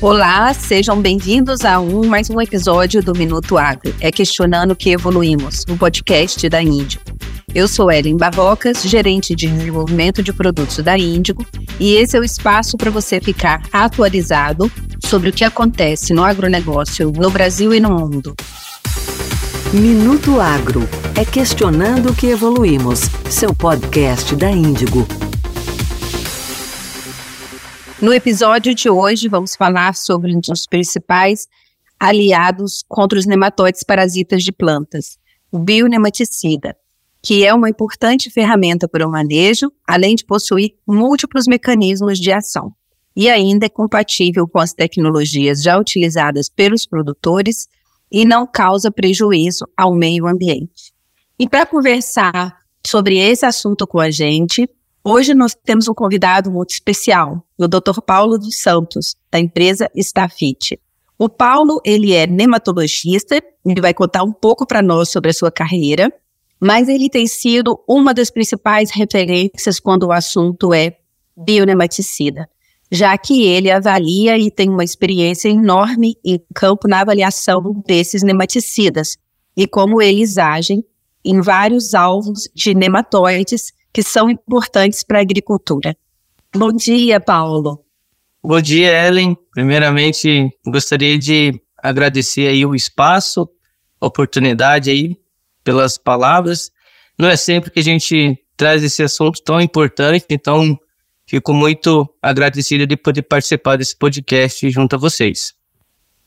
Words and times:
Olá, 0.00 0.54
sejam 0.54 1.02
bem-vindos 1.02 1.64
a 1.64 1.80
um 1.80 2.06
mais 2.06 2.30
um 2.30 2.40
episódio 2.40 3.02
do 3.02 3.12
Minuto 3.18 3.58
Agro. 3.58 3.92
É 4.00 4.12
questionando 4.12 4.76
que 4.76 4.90
evoluímos, 4.90 5.64
o 5.68 5.72
um 5.72 5.76
podcast 5.76 6.48
da 6.48 6.62
Índigo. 6.62 7.02
Eu 7.52 7.66
sou 7.66 7.90
Ellen 7.90 8.16
Barrocas, 8.16 8.84
gerente 8.84 9.34
de 9.34 9.48
desenvolvimento 9.48 10.22
de 10.22 10.32
produtos 10.32 10.78
da 10.78 10.96
Índigo, 10.96 11.44
e 11.80 11.94
esse 11.94 12.16
é 12.16 12.20
o 12.20 12.24
espaço 12.24 12.76
para 12.76 12.92
você 12.92 13.20
ficar 13.20 13.60
atualizado 13.72 14.70
sobre 15.04 15.30
o 15.30 15.32
que 15.32 15.42
acontece 15.42 16.14
no 16.14 16.22
agronegócio 16.22 17.10
no 17.10 17.28
Brasil 17.28 17.74
e 17.74 17.80
no 17.80 17.90
mundo. 17.90 18.36
Minuto 19.72 20.40
Agro 20.40 20.88
é 21.16 21.24
questionando 21.24 22.14
que 22.14 22.28
evoluímos, 22.28 23.00
seu 23.28 23.52
podcast 23.52 24.36
da 24.36 24.48
Índigo. 24.48 25.04
No 28.00 28.14
episódio 28.14 28.72
de 28.76 28.88
hoje, 28.88 29.28
vamos 29.28 29.56
falar 29.56 29.92
sobre 29.96 30.32
um 30.32 30.38
dos 30.38 30.66
principais 30.66 31.48
aliados 31.98 32.84
contra 32.86 33.18
os 33.18 33.26
nematóides 33.26 33.82
parasitas 33.82 34.44
de 34.44 34.52
plantas, 34.52 35.18
o 35.50 35.58
bionematicida, 35.58 36.76
que 37.20 37.44
é 37.44 37.52
uma 37.52 37.68
importante 37.68 38.30
ferramenta 38.30 38.86
para 38.86 39.04
o 39.04 39.10
manejo, 39.10 39.72
além 39.84 40.14
de 40.14 40.24
possuir 40.24 40.74
múltiplos 40.86 41.48
mecanismos 41.48 42.20
de 42.20 42.30
ação. 42.30 42.72
E 43.16 43.28
ainda 43.28 43.66
é 43.66 43.68
compatível 43.68 44.46
com 44.46 44.60
as 44.60 44.72
tecnologias 44.72 45.60
já 45.60 45.76
utilizadas 45.76 46.48
pelos 46.48 46.86
produtores 46.86 47.66
e 48.12 48.24
não 48.24 48.46
causa 48.46 48.92
prejuízo 48.92 49.66
ao 49.76 49.92
meio 49.92 50.28
ambiente. 50.28 50.92
E 51.36 51.48
para 51.48 51.66
conversar 51.66 52.58
sobre 52.86 53.18
esse 53.18 53.44
assunto 53.44 53.88
com 53.88 53.98
a 53.98 54.08
gente, 54.08 54.70
Hoje 55.10 55.32
nós 55.32 55.56
temos 55.64 55.88
um 55.88 55.94
convidado 55.94 56.50
muito 56.50 56.72
especial, 56.72 57.42
o 57.56 57.66
Dr. 57.66 57.98
Paulo 58.04 58.36
dos 58.36 58.60
Santos, 58.60 59.16
da 59.30 59.38
empresa 59.38 59.90
Stafit. 59.96 60.78
O 61.18 61.30
Paulo, 61.30 61.80
ele 61.82 62.12
é 62.12 62.26
nematologista, 62.26 63.42
ele 63.64 63.80
vai 63.80 63.94
contar 63.94 64.22
um 64.22 64.34
pouco 64.34 64.66
para 64.66 64.82
nós 64.82 65.08
sobre 65.08 65.30
a 65.30 65.32
sua 65.32 65.50
carreira, 65.50 66.12
mas 66.60 66.90
ele 66.90 67.08
tem 67.08 67.26
sido 67.26 67.82
uma 67.88 68.12
das 68.12 68.30
principais 68.30 68.90
referências 68.90 69.80
quando 69.80 70.02
o 70.02 70.12
assunto 70.12 70.74
é 70.74 70.98
bionematicida, 71.34 72.46
já 72.92 73.16
que 73.16 73.46
ele 73.46 73.70
avalia 73.70 74.36
e 74.36 74.50
tem 74.50 74.68
uma 74.68 74.84
experiência 74.84 75.48
enorme 75.48 76.18
em 76.22 76.38
campo 76.54 76.86
na 76.86 77.00
avaliação 77.00 77.82
desses 77.86 78.22
nematicidas 78.22 79.16
e 79.56 79.66
como 79.66 80.02
eles 80.02 80.36
agem 80.36 80.84
em 81.24 81.40
vários 81.40 81.94
alvos 81.94 82.46
de 82.54 82.74
nematóides 82.74 83.72
que 83.92 84.02
são 84.02 84.30
importantes 84.30 85.02
para 85.02 85.18
a 85.18 85.22
agricultura. 85.22 85.96
Bom 86.54 86.72
dia, 86.72 87.20
Paulo. 87.20 87.84
Bom 88.42 88.60
dia, 88.60 89.06
Ellen. 89.06 89.36
Primeiramente, 89.52 90.50
gostaria 90.66 91.18
de 91.18 91.60
agradecer 91.76 92.48
aí 92.48 92.64
o 92.64 92.74
espaço, 92.74 93.48
a 94.00 94.06
oportunidade 94.06 94.90
aí 94.90 95.16
pelas 95.62 95.98
palavras. 95.98 96.70
Não 97.18 97.28
é 97.28 97.36
sempre 97.36 97.70
que 97.70 97.80
a 97.80 97.84
gente 97.84 98.38
traz 98.56 98.82
esse 98.82 99.02
assunto 99.02 99.42
tão 99.42 99.60
importante, 99.60 100.26
então 100.30 100.78
fico 101.26 101.52
muito 101.52 102.08
agradecido 102.22 102.86
de 102.86 102.96
poder 102.96 103.22
participar 103.22 103.76
desse 103.76 103.96
podcast 103.96 104.68
junto 104.70 104.96
a 104.96 104.98
vocês. 104.98 105.52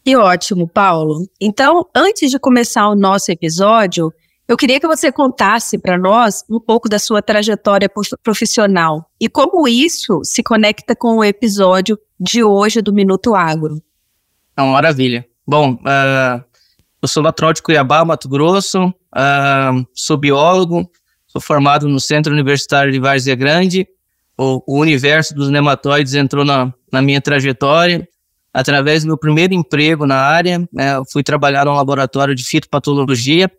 Que 0.03 0.15
ótimo, 0.15 0.67
Paulo. 0.67 1.27
Então, 1.39 1.85
antes 1.95 2.31
de 2.31 2.39
começar 2.39 2.89
o 2.89 2.95
nosso 2.95 3.31
episódio, 3.31 4.11
eu 4.47 4.57
queria 4.57 4.79
que 4.79 4.87
você 4.87 5.11
contasse 5.11 5.77
para 5.77 5.97
nós 5.97 6.43
um 6.49 6.59
pouco 6.59 6.89
da 6.89 6.99
sua 6.99 7.21
trajetória 7.21 7.89
profissional 8.21 9.09
e 9.19 9.29
como 9.29 9.67
isso 9.67 10.21
se 10.23 10.43
conecta 10.43 10.95
com 10.95 11.17
o 11.17 11.23
episódio 11.23 11.97
de 12.19 12.43
hoje 12.43 12.81
do 12.81 12.93
Minuto 12.93 13.33
Agro. 13.33 13.81
É 14.57 14.61
uma 14.61 14.73
maravilha. 14.73 15.25
Bom, 15.47 15.73
uh, 15.73 16.43
eu 17.01 17.07
sou 17.07 17.23
natural 17.23 17.53
de 17.53 17.61
Cuiabá, 17.61 18.03
Mato 18.03 18.27
Grosso, 18.27 18.87
uh, 18.87 19.87
sou 19.93 20.17
biólogo, 20.17 20.89
sou 21.27 21.41
formado 21.41 21.87
no 21.87 21.99
Centro 21.99 22.33
Universitário 22.33 22.91
de 22.91 22.99
Várzea 22.99 23.35
Grande. 23.35 23.87
O, 24.37 24.61
o 24.67 24.79
universo 24.79 25.33
dos 25.33 25.49
nematóides 25.49 26.13
entrou 26.13 26.43
na, 26.43 26.73
na 26.91 27.01
minha 27.01 27.21
trajetória 27.21 28.07
através 28.53 29.03
do 29.03 29.07
meu 29.07 29.17
primeiro 29.17 29.53
emprego 29.53 30.05
na 30.05 30.17
área. 30.17 30.67
Né, 30.73 31.01
fui 31.11 31.23
trabalhar 31.23 31.65
no 31.65 31.73
laboratório 31.73 32.35
de 32.35 32.43
fitopatologia 32.43 33.49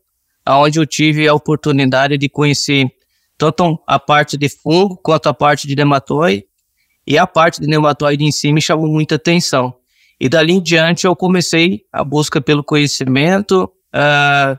onde 0.48 0.78
eu 0.78 0.86
tive 0.86 1.28
a 1.28 1.34
oportunidade 1.34 2.18
de 2.18 2.28
conhecer 2.28 2.90
tanto 3.38 3.82
a 3.86 3.98
parte 3.98 4.36
de 4.36 4.48
fungo 4.48 4.96
quanto 4.96 5.28
a 5.28 5.34
parte 5.34 5.66
de 5.66 5.74
nematóide. 5.74 6.44
E 7.06 7.18
a 7.18 7.26
parte 7.26 7.60
de 7.60 7.66
nematóide 7.66 8.24
em 8.24 8.30
si 8.30 8.52
me 8.52 8.60
chamou 8.60 8.86
muita 8.86 9.16
atenção. 9.16 9.74
E 10.20 10.28
dali 10.28 10.52
em 10.52 10.62
diante 10.62 11.04
eu 11.04 11.16
comecei 11.16 11.82
a 11.92 12.04
busca 12.04 12.40
pelo 12.40 12.62
conhecimento. 12.62 13.64
Uh, 13.92 14.56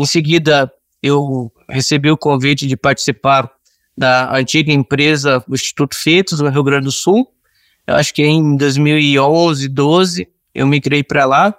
em 0.00 0.06
seguida, 0.06 0.72
eu 1.02 1.50
recebi 1.68 2.10
o 2.10 2.16
convite 2.16 2.66
de 2.66 2.76
participar 2.76 3.50
da 3.96 4.36
antiga 4.36 4.72
empresa 4.72 5.42
do 5.46 5.54
Instituto 5.54 5.96
Fetos, 5.96 6.40
no 6.40 6.48
Rio 6.48 6.62
Grande 6.62 6.84
do 6.84 6.92
Sul. 6.92 7.26
Eu 7.86 7.96
acho 7.96 8.14
que 8.14 8.22
em 8.22 8.56
2011, 8.56 9.68
12, 9.68 10.28
eu 10.54 10.66
migrei 10.66 11.02
para 11.02 11.24
lá. 11.24 11.54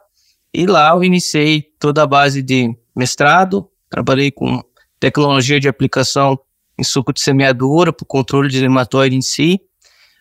E 0.53 0.65
lá 0.65 0.91
eu 0.91 1.03
iniciei 1.03 1.61
toda 1.77 2.03
a 2.03 2.07
base 2.07 2.41
de 2.41 2.73
mestrado, 2.95 3.69
trabalhei 3.89 4.31
com 4.31 4.61
tecnologia 4.99 5.59
de 5.59 5.67
aplicação 5.67 6.39
em 6.77 6.83
suco 6.83 7.13
de 7.13 7.21
semeadura 7.21 7.91
para 7.91 8.03
o 8.03 8.07
controle 8.07 8.49
de 8.49 8.61
nematóide 8.61 9.15
em 9.15 9.21
si, 9.21 9.59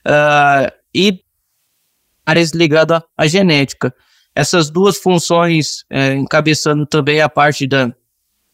uh, 0.06 0.70
e 0.94 1.20
áreas 2.24 2.50
ligadas 2.52 3.02
à 3.16 3.26
genética. 3.26 3.94
Essas 4.34 4.70
duas 4.70 4.96
funções, 4.96 5.84
é, 5.90 6.14
encabeçando 6.14 6.86
também 6.86 7.20
a 7.20 7.28
parte 7.28 7.66
da, 7.66 7.92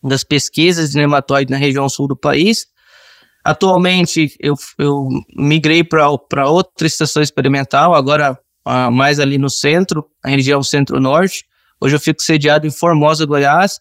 das 0.02 0.24
pesquisas 0.24 0.90
de 0.90 0.96
nematóide 0.96 1.50
na 1.50 1.58
região 1.58 1.88
sul 1.88 2.08
do 2.08 2.16
país. 2.16 2.66
Atualmente, 3.44 4.34
eu, 4.40 4.54
eu 4.78 5.08
migrei 5.36 5.84
para 5.84 6.08
outra 6.48 6.86
estação 6.86 7.22
experimental, 7.22 7.94
agora 7.94 8.38
mais 8.92 9.20
ali 9.20 9.38
no 9.38 9.48
centro, 9.48 10.04
na 10.24 10.30
região 10.30 10.62
centro-norte. 10.62 11.44
Hoje 11.80 11.94
eu 11.94 12.00
fico 12.00 12.22
sediado 12.22 12.66
em 12.66 12.70
Formosa, 12.70 13.26
Goiás, 13.26 13.78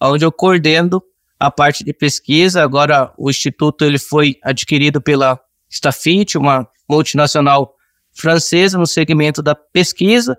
onde 0.00 0.24
eu 0.24 0.32
coordeno 0.32 1.02
a 1.38 1.50
parte 1.50 1.84
de 1.84 1.92
pesquisa. 1.92 2.62
Agora 2.62 3.12
o 3.16 3.30
instituto 3.30 3.84
ele 3.84 3.98
foi 3.98 4.36
adquirido 4.42 5.00
pela 5.00 5.40
Stafit, 5.70 6.36
uma 6.36 6.66
multinacional 6.88 7.74
francesa 8.12 8.78
no 8.78 8.86
segmento 8.86 9.42
da 9.42 9.54
pesquisa. 9.54 10.38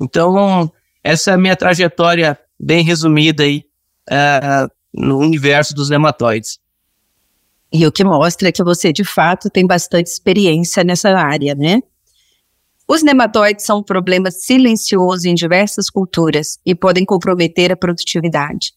Então 0.00 0.70
essa 1.02 1.30
é 1.30 1.34
a 1.34 1.38
minha 1.38 1.56
trajetória 1.56 2.38
bem 2.58 2.84
resumida 2.84 3.42
aí 3.42 3.64
uh, 4.10 4.70
no 4.92 5.18
universo 5.18 5.74
dos 5.74 5.88
nematóides. 5.88 6.58
E 7.72 7.86
o 7.86 7.92
que 7.92 8.02
mostra 8.02 8.48
é 8.48 8.52
que 8.52 8.64
você 8.64 8.92
de 8.92 9.04
fato 9.04 9.48
tem 9.48 9.66
bastante 9.66 10.08
experiência 10.08 10.82
nessa 10.82 11.10
área, 11.10 11.54
né? 11.54 11.80
Os 12.88 13.04
nematóides 13.04 13.64
são 13.64 13.78
um 13.78 13.82
problema 13.84 14.32
silencioso 14.32 15.28
em 15.28 15.34
diversas 15.34 15.88
culturas 15.88 16.58
e 16.66 16.74
podem 16.74 17.04
comprometer 17.04 17.70
a 17.70 17.76
produtividade. 17.76 18.72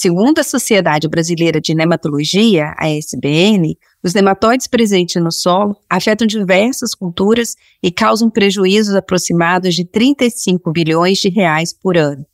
Segundo 0.00 0.38
a 0.38 0.44
Sociedade 0.44 1.08
Brasileira 1.08 1.60
de 1.60 1.74
Nematologia, 1.74 2.72
a 2.78 2.88
SBN, 2.88 3.76
os 4.00 4.14
nematóides 4.14 4.68
presentes 4.68 5.20
no 5.20 5.32
solo 5.32 5.76
afetam 5.90 6.24
diversas 6.24 6.94
culturas 6.94 7.56
e 7.82 7.90
causam 7.90 8.30
prejuízos 8.30 8.94
aproximados 8.94 9.74
de 9.74 9.84
35 9.84 10.70
bilhões 10.70 11.18
de 11.18 11.28
reais 11.28 11.72
por 11.72 11.96
ano. 11.96 12.24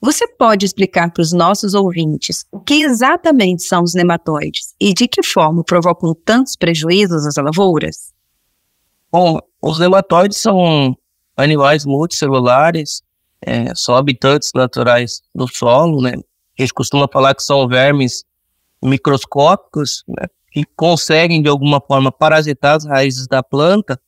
Você 0.00 0.26
pode 0.26 0.66
explicar 0.66 1.12
para 1.12 1.22
os 1.22 1.32
nossos 1.32 1.74
ouvintes 1.74 2.44
o 2.50 2.58
que 2.58 2.82
exatamente 2.82 3.62
são 3.62 3.84
os 3.84 3.94
nematóides 3.94 4.74
e 4.80 4.92
de 4.92 5.06
que 5.06 5.22
forma 5.22 5.62
provocam 5.62 6.12
tantos 6.24 6.56
prejuízos 6.56 7.24
às 7.24 7.36
lavouras? 7.36 8.12
Bom, 9.12 9.38
os 9.62 9.78
nematóides 9.78 10.40
são 10.40 10.96
animais 11.36 11.86
multicelulares, 11.86 13.00
é, 13.40 13.72
são 13.76 13.94
habitantes 13.94 14.50
naturais 14.52 15.20
do 15.32 15.46
solo, 15.46 16.02
né? 16.02 16.14
A 16.58 16.62
gente 16.62 16.74
costuma 16.74 17.08
falar 17.10 17.34
que 17.34 17.42
são 17.42 17.66
vermes 17.66 18.24
microscópicos, 18.82 20.04
né, 20.08 20.26
que 20.50 20.64
conseguem 20.76 21.40
de 21.40 21.48
alguma 21.48 21.80
forma 21.80 22.12
parasitar 22.12 22.76
as 22.76 22.84
raízes 22.84 23.26
da 23.26 23.42
planta. 23.42 23.98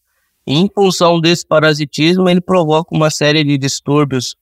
E, 0.47 0.55
em 0.55 0.69
função 0.73 1.21
desse 1.21 1.47
parasitismo, 1.47 2.29
ele 2.29 2.41
provoca 2.41 2.95
uma 2.95 3.11
série 3.11 3.43
de 3.43 3.57
distúrbios 3.57 4.37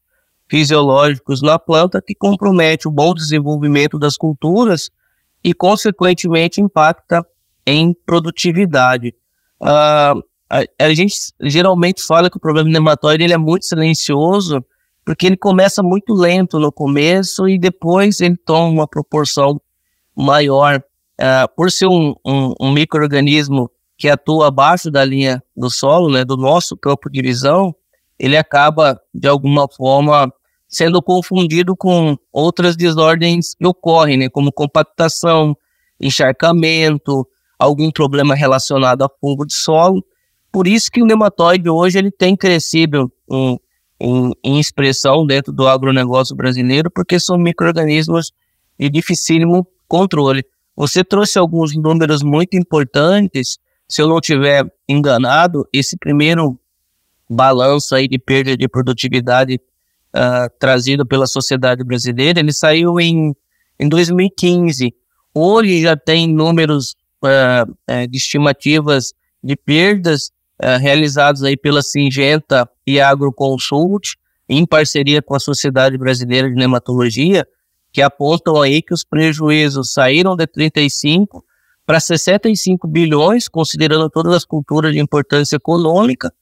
fisiológicos 0.49 1.41
na 1.41 1.59
planta 1.59 2.03
que 2.05 2.15
compromete 2.15 2.89
o 2.89 2.91
bom 2.91 3.15
desenvolvimento 3.15 3.99
das 3.99 4.17
culturas 4.17 4.91
e, 5.45 5.55
consequentemente, 5.55 6.61
impacta 6.61 7.25
em 7.65 7.95
produtividade. 8.05 9.15
Uh, 9.61 10.21
a, 10.51 10.65
a, 10.79 10.93
gente 10.93 11.15
geralmente 11.41 12.03
fala 12.03 12.29
que 12.29 12.37
o 12.37 12.41
problema 12.41 12.69
nematóide 12.69 13.23
ele 13.23 13.33
é 13.33 13.39
muito 13.39 13.65
silencioso 13.65 14.63
porque 15.05 15.27
ele 15.27 15.37
começa 15.37 15.83
muito 15.83 16.15
lento 16.15 16.59
no 16.59 16.71
começo 16.71 17.49
e 17.49 17.59
depois 17.59 18.21
ele 18.21 18.37
toma 18.37 18.69
uma 18.69 18.87
proporção 18.87 19.61
maior. 20.17 20.83
Uh, 21.21 21.47
por 21.55 21.71
ser 21.71 21.87
um, 21.87 22.15
um, 22.27 22.55
um 22.61 22.73
microorganismo 22.73 23.71
que 23.97 24.09
atua 24.09 24.49
abaixo 24.49 24.91
da 24.91 25.05
linha 25.05 25.43
do 25.57 25.71
solo, 25.71 26.11
né, 26.11 26.25
do 26.25 26.37
nosso 26.37 26.77
campo 26.77 27.09
de 27.11 27.23
visão, 27.23 27.75
ele 28.19 28.37
acaba, 28.37 29.01
de 29.15 29.29
alguma 29.29 29.69
forma, 29.69 30.33
sendo 30.69 31.03
confundido 31.03 31.77
com 31.77 32.17
outras 32.33 32.77
desordens 32.77 33.55
que 33.55 33.67
ocorrem, 33.67 34.17
né, 34.17 34.29
como 34.29 34.51
compactação, 34.51 35.57
encharcamento, 36.01 37.27
algum 37.59 37.91
problema 37.91 38.35
relacionado 38.35 39.03
a 39.03 39.11
fungo 39.21 39.47
de 39.47 39.55
solo. 39.55 40.05
Por 40.51 40.67
isso 40.67 40.91
que 40.91 41.03
o 41.03 41.07
nematóide 41.07 41.69
hoje 41.69 41.99
ele 41.99 42.11
tem 42.11 42.37
crescido 42.37 43.13
em, 43.31 43.59
em, 44.03 44.33
em 44.43 44.59
expressão 44.59 45.25
dentro 45.25 45.53
do 45.53 45.69
agronegócio 45.69 46.35
brasileiro, 46.35 46.91
porque 46.91 47.21
são 47.21 47.39
micro-organismos 47.39 48.33
de 48.79 48.91
dificílimo 48.91 49.67
controle. 49.87 50.45
Você 50.75 51.05
trouxe 51.05 51.39
alguns 51.39 51.77
números 51.77 52.23
muito 52.23 52.57
importantes. 52.57 53.59
Se 53.89 54.03
eu 54.03 54.09
não 54.09 54.21
tiver 54.21 54.65
enganado, 54.89 55.67
esse 55.73 55.97
primeiro 55.97 56.59
balanço 57.31 57.95
aí 57.95 58.09
de 58.09 58.19
perda 58.19 58.57
de 58.57 58.69
produtividade 58.69 59.61
uh, 60.15 60.51
trazido 60.59 61.07
pela 61.07 61.27
sociedade 61.27 61.85
brasileira, 61.85 62.41
ele 62.41 62.53
saiu 62.53 62.99
em, 62.99 63.33
em 63.79 63.89
2015. 63.89 64.93
Hoje 65.33 65.81
já 65.81 65.97
tem 65.97 66.27
números 66.27 66.97
uh, 67.23 68.09
de 68.09 68.19
estimativas 68.19 69.13
de 69.43 69.57
perdas 69.57 70.31
uh, 70.63 70.79
realizados 70.81 71.43
aí 71.43 71.57
pela 71.57 71.83
Singenta 71.83 72.69
e 72.87 73.01
Agroconsult, 73.01 74.15
em 74.49 74.67
parceria 74.67 75.21
com 75.21 75.35
a 75.35 75.41
Sociedade 75.41 75.99
Brasileira 75.99 76.49
de 76.49 76.55
Nematologia, 76.55 77.47
que 77.93 78.01
apontam 78.01 78.61
aí 78.61 78.81
que 78.81 78.95
os 78.95 79.05
prejuízos 79.05 79.93
saíram 79.93 80.37
de 80.37 80.47
35 80.47 81.45
para 81.85 81.99
65 81.99 82.87
bilhões, 82.87 83.49
considerando 83.49 84.09
todas 84.09 84.35
as 84.35 84.45
culturas 84.45 84.93
de 84.93 85.01
importância 85.01 85.57
econômica, 85.57 86.33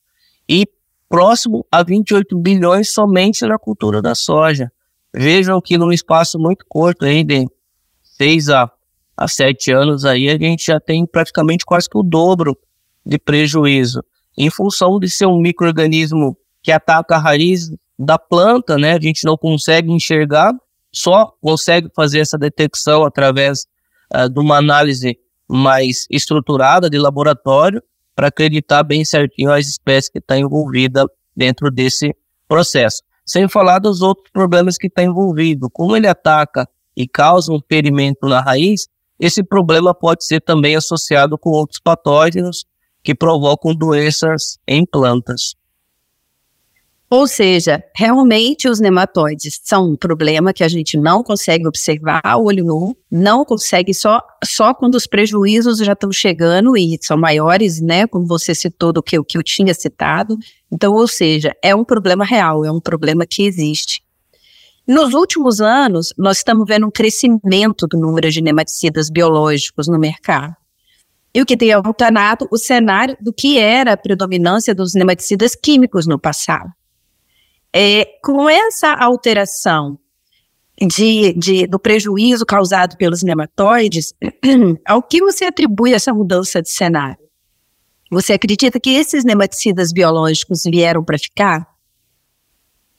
e 0.48 0.66
próximo 1.08 1.66
a 1.70 1.82
28 1.82 2.38
bilhões 2.38 2.92
somente 2.92 3.44
na 3.46 3.58
cultura 3.58 4.00
da 4.02 4.14
soja. 4.14 4.70
Vejam 5.12 5.60
que 5.60 5.76
num 5.76 5.90
espaço 5.90 6.38
muito 6.38 6.64
curto 6.68 7.04
aí, 7.04 7.24
de 7.24 7.46
seis 8.02 8.48
a 8.48 8.70
há 9.20 9.28
sete 9.28 9.70
anos 9.70 10.06
aí, 10.06 10.30
a 10.30 10.38
gente 10.38 10.64
já 10.64 10.80
tem 10.80 11.04
praticamente 11.04 11.64
quase 11.66 11.88
que 11.90 11.98
o 11.98 12.02
dobro 12.02 12.56
de 13.04 13.18
prejuízo. 13.18 14.02
Em 14.36 14.50
função 14.50 14.98
de 14.98 15.08
ser 15.08 15.26
um 15.26 15.40
microorganismo 15.40 16.36
que 16.62 16.72
ataca 16.72 17.16
a 17.16 17.18
raiz 17.18 17.70
da 17.98 18.18
planta, 18.18 18.78
né? 18.78 18.94
A 18.94 19.00
gente 19.00 19.24
não 19.24 19.36
consegue 19.36 19.92
enxergar, 19.92 20.52
só 20.92 21.34
consegue 21.40 21.88
fazer 21.94 22.20
essa 22.20 22.38
detecção 22.38 23.04
através 23.04 23.66
uh, 24.14 24.28
de 24.28 24.40
uma 24.40 24.56
análise 24.56 25.18
mais 25.48 26.06
estruturada 26.10 26.88
de 26.88 26.98
laboratório 26.98 27.82
para 28.14 28.28
acreditar 28.28 28.82
bem 28.82 29.04
certinho 29.04 29.52
as 29.52 29.66
espécies 29.66 30.10
que 30.10 30.18
estão 30.18 30.36
tá 30.36 30.40
envolvidas 30.40 31.06
dentro 31.36 31.70
desse 31.70 32.14
processo. 32.46 33.02
Sem 33.24 33.48
falar 33.48 33.78
dos 33.78 34.02
outros 34.02 34.30
problemas 34.32 34.76
que 34.76 34.88
está 34.88 35.02
envolvido. 35.02 35.70
Como 35.70 35.96
ele 35.96 36.06
ataca 36.06 36.68
e 36.96 37.06
causa 37.06 37.52
um 37.52 37.60
ferimento 37.68 38.26
na 38.26 38.40
raiz, 38.40 38.88
esse 39.18 39.42
problema 39.42 39.94
pode 39.94 40.24
ser 40.24 40.40
também 40.40 40.74
associado 40.74 41.38
com 41.38 41.50
outros 41.50 41.80
patógenos 41.80 42.64
que 43.02 43.14
provocam 43.14 43.74
doenças 43.74 44.58
em 44.66 44.84
plantas. 44.84 45.54
Ou 47.12 47.26
seja, 47.26 47.82
realmente 47.96 48.68
os 48.68 48.78
nematóides 48.78 49.60
são 49.64 49.90
um 49.90 49.96
problema 49.96 50.52
que 50.52 50.62
a 50.62 50.68
gente 50.68 50.96
não 50.96 51.24
consegue 51.24 51.66
observar 51.66 52.20
a 52.22 52.38
olho 52.38 52.64
nu, 52.64 52.96
não 53.10 53.44
consegue 53.44 53.92
só, 53.92 54.22
só 54.44 54.72
quando 54.72 54.94
os 54.94 55.08
prejuízos 55.08 55.78
já 55.78 55.94
estão 55.94 56.12
chegando 56.12 56.76
e 56.76 56.96
são 57.02 57.16
maiores, 57.16 57.80
né? 57.80 58.06
Como 58.06 58.24
você 58.24 58.54
citou 58.54 58.92
do 58.92 59.02
que 59.02 59.18
o 59.18 59.24
que 59.24 59.36
eu 59.36 59.42
tinha 59.42 59.74
citado. 59.74 60.38
Então, 60.70 60.94
ou 60.94 61.08
seja, 61.08 61.52
é 61.60 61.74
um 61.74 61.84
problema 61.84 62.24
real, 62.24 62.64
é 62.64 62.70
um 62.70 62.80
problema 62.80 63.26
que 63.26 63.42
existe. 63.42 64.04
Nos 64.86 65.12
últimos 65.12 65.60
anos, 65.60 66.14
nós 66.16 66.36
estamos 66.36 66.64
vendo 66.64 66.86
um 66.86 66.90
crescimento 66.92 67.88
do 67.88 67.98
número 67.98 68.30
de 68.30 68.40
nematicidas 68.40 69.10
biológicos 69.10 69.88
no 69.88 69.98
mercado. 69.98 70.54
E 71.34 71.40
o 71.40 71.46
que 71.46 71.56
tem 71.56 71.72
alternado 71.72 72.48
o 72.50 72.58
cenário 72.58 73.16
do 73.20 73.32
que 73.32 73.58
era 73.58 73.92
a 73.92 73.96
predominância 73.96 74.74
dos 74.74 74.94
nematicidas 74.94 75.54
químicos 75.54 76.06
no 76.06 76.18
passado. 76.18 76.70
É, 77.72 78.04
com 78.22 78.48
essa 78.48 78.92
alteração 78.94 79.96
de, 80.80 81.32
de, 81.34 81.66
do 81.66 81.78
prejuízo 81.78 82.44
causado 82.44 82.96
pelos 82.96 83.22
nematóides, 83.22 84.12
ao 84.84 85.02
que 85.02 85.20
você 85.20 85.44
atribui 85.44 85.92
essa 85.92 86.12
mudança 86.12 86.60
de 86.60 86.70
cenário? 86.70 87.18
Você 88.10 88.32
acredita 88.32 88.80
que 88.80 88.90
esses 88.90 89.24
nematicidas 89.24 89.92
biológicos 89.92 90.64
vieram 90.64 91.04
para 91.04 91.16
ficar? 91.16 91.68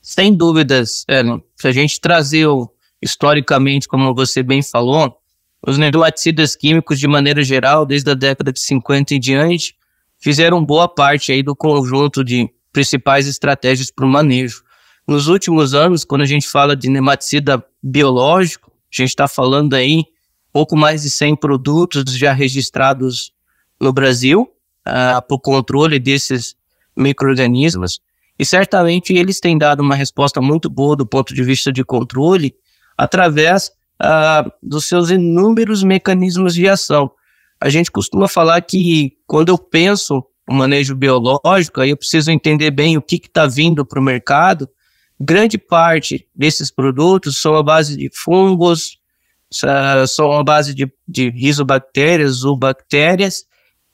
Sem 0.00 0.34
dúvidas, 0.34 1.04
Ellen. 1.06 1.42
Se 1.54 1.68
a 1.68 1.72
gente 1.72 2.00
trazer 2.00 2.48
historicamente, 3.00 3.86
como 3.86 4.14
você 4.14 4.42
bem 4.42 4.62
falou, 4.62 5.21
os 5.64 5.78
nematicidas 5.78 6.56
químicos, 6.56 6.98
de 6.98 7.06
maneira 7.06 7.42
geral, 7.42 7.86
desde 7.86 8.10
a 8.10 8.14
década 8.14 8.52
de 8.52 8.60
50 8.60 9.14
em 9.14 9.20
diante, 9.20 9.76
fizeram 10.18 10.64
boa 10.64 10.88
parte 10.88 11.30
aí 11.30 11.42
do 11.42 11.54
conjunto 11.54 12.24
de 12.24 12.48
principais 12.72 13.26
estratégias 13.26 13.90
para 13.90 14.04
o 14.04 14.08
manejo. 14.08 14.62
Nos 15.06 15.28
últimos 15.28 15.74
anos, 15.74 16.04
quando 16.04 16.22
a 16.22 16.26
gente 16.26 16.48
fala 16.48 16.74
de 16.74 16.88
nematicida 16.88 17.64
biológico, 17.82 18.70
a 18.70 19.02
gente 19.02 19.10
está 19.10 19.28
falando 19.28 19.74
aí 19.74 20.04
pouco 20.52 20.76
mais 20.76 21.02
de 21.02 21.10
100 21.10 21.36
produtos 21.36 22.04
já 22.16 22.32
registrados 22.32 23.32
no 23.80 23.92
Brasil 23.92 24.42
uh, 24.42 25.22
para 25.26 25.34
o 25.34 25.38
controle 25.38 25.98
desses 25.98 26.54
micro-organismos. 26.96 28.00
E 28.38 28.44
certamente 28.44 29.14
eles 29.14 29.40
têm 29.40 29.56
dado 29.56 29.80
uma 29.80 29.94
resposta 29.94 30.40
muito 30.40 30.68
boa 30.68 30.94
do 30.94 31.06
ponto 31.06 31.34
de 31.34 31.42
vista 31.42 31.72
de 31.72 31.84
controle 31.84 32.54
através 32.96 33.70
uh, 34.00 34.50
dos 34.62 34.88
seus 34.88 35.10
inúmeros 35.10 35.82
mecanismos 35.82 36.54
de 36.54 36.68
ação. 36.68 37.10
A 37.60 37.68
gente 37.68 37.90
costuma 37.90 38.28
falar 38.28 38.60
que 38.62 39.12
quando 39.26 39.48
eu 39.48 39.58
penso 39.58 40.24
no 40.48 40.56
manejo 40.56 40.94
biológico, 40.94 41.80
aí 41.80 41.90
eu 41.90 41.96
preciso 41.96 42.30
entender 42.30 42.70
bem 42.70 42.96
o 42.96 43.02
que 43.02 43.16
está 43.16 43.46
vindo 43.46 43.84
para 43.86 44.00
o 44.00 44.02
mercado. 44.02 44.68
Grande 45.20 45.56
parte 45.56 46.26
desses 46.34 46.70
produtos 46.70 47.40
são 47.40 47.54
a 47.54 47.62
base 47.62 47.96
de 47.96 48.10
fungos, 48.12 48.98
são 50.08 50.32
a 50.32 50.42
base 50.42 50.74
de, 50.74 50.90
de 51.06 51.30
rizobactérias 51.30 52.42
ou 52.42 52.56
bactérias 52.56 53.44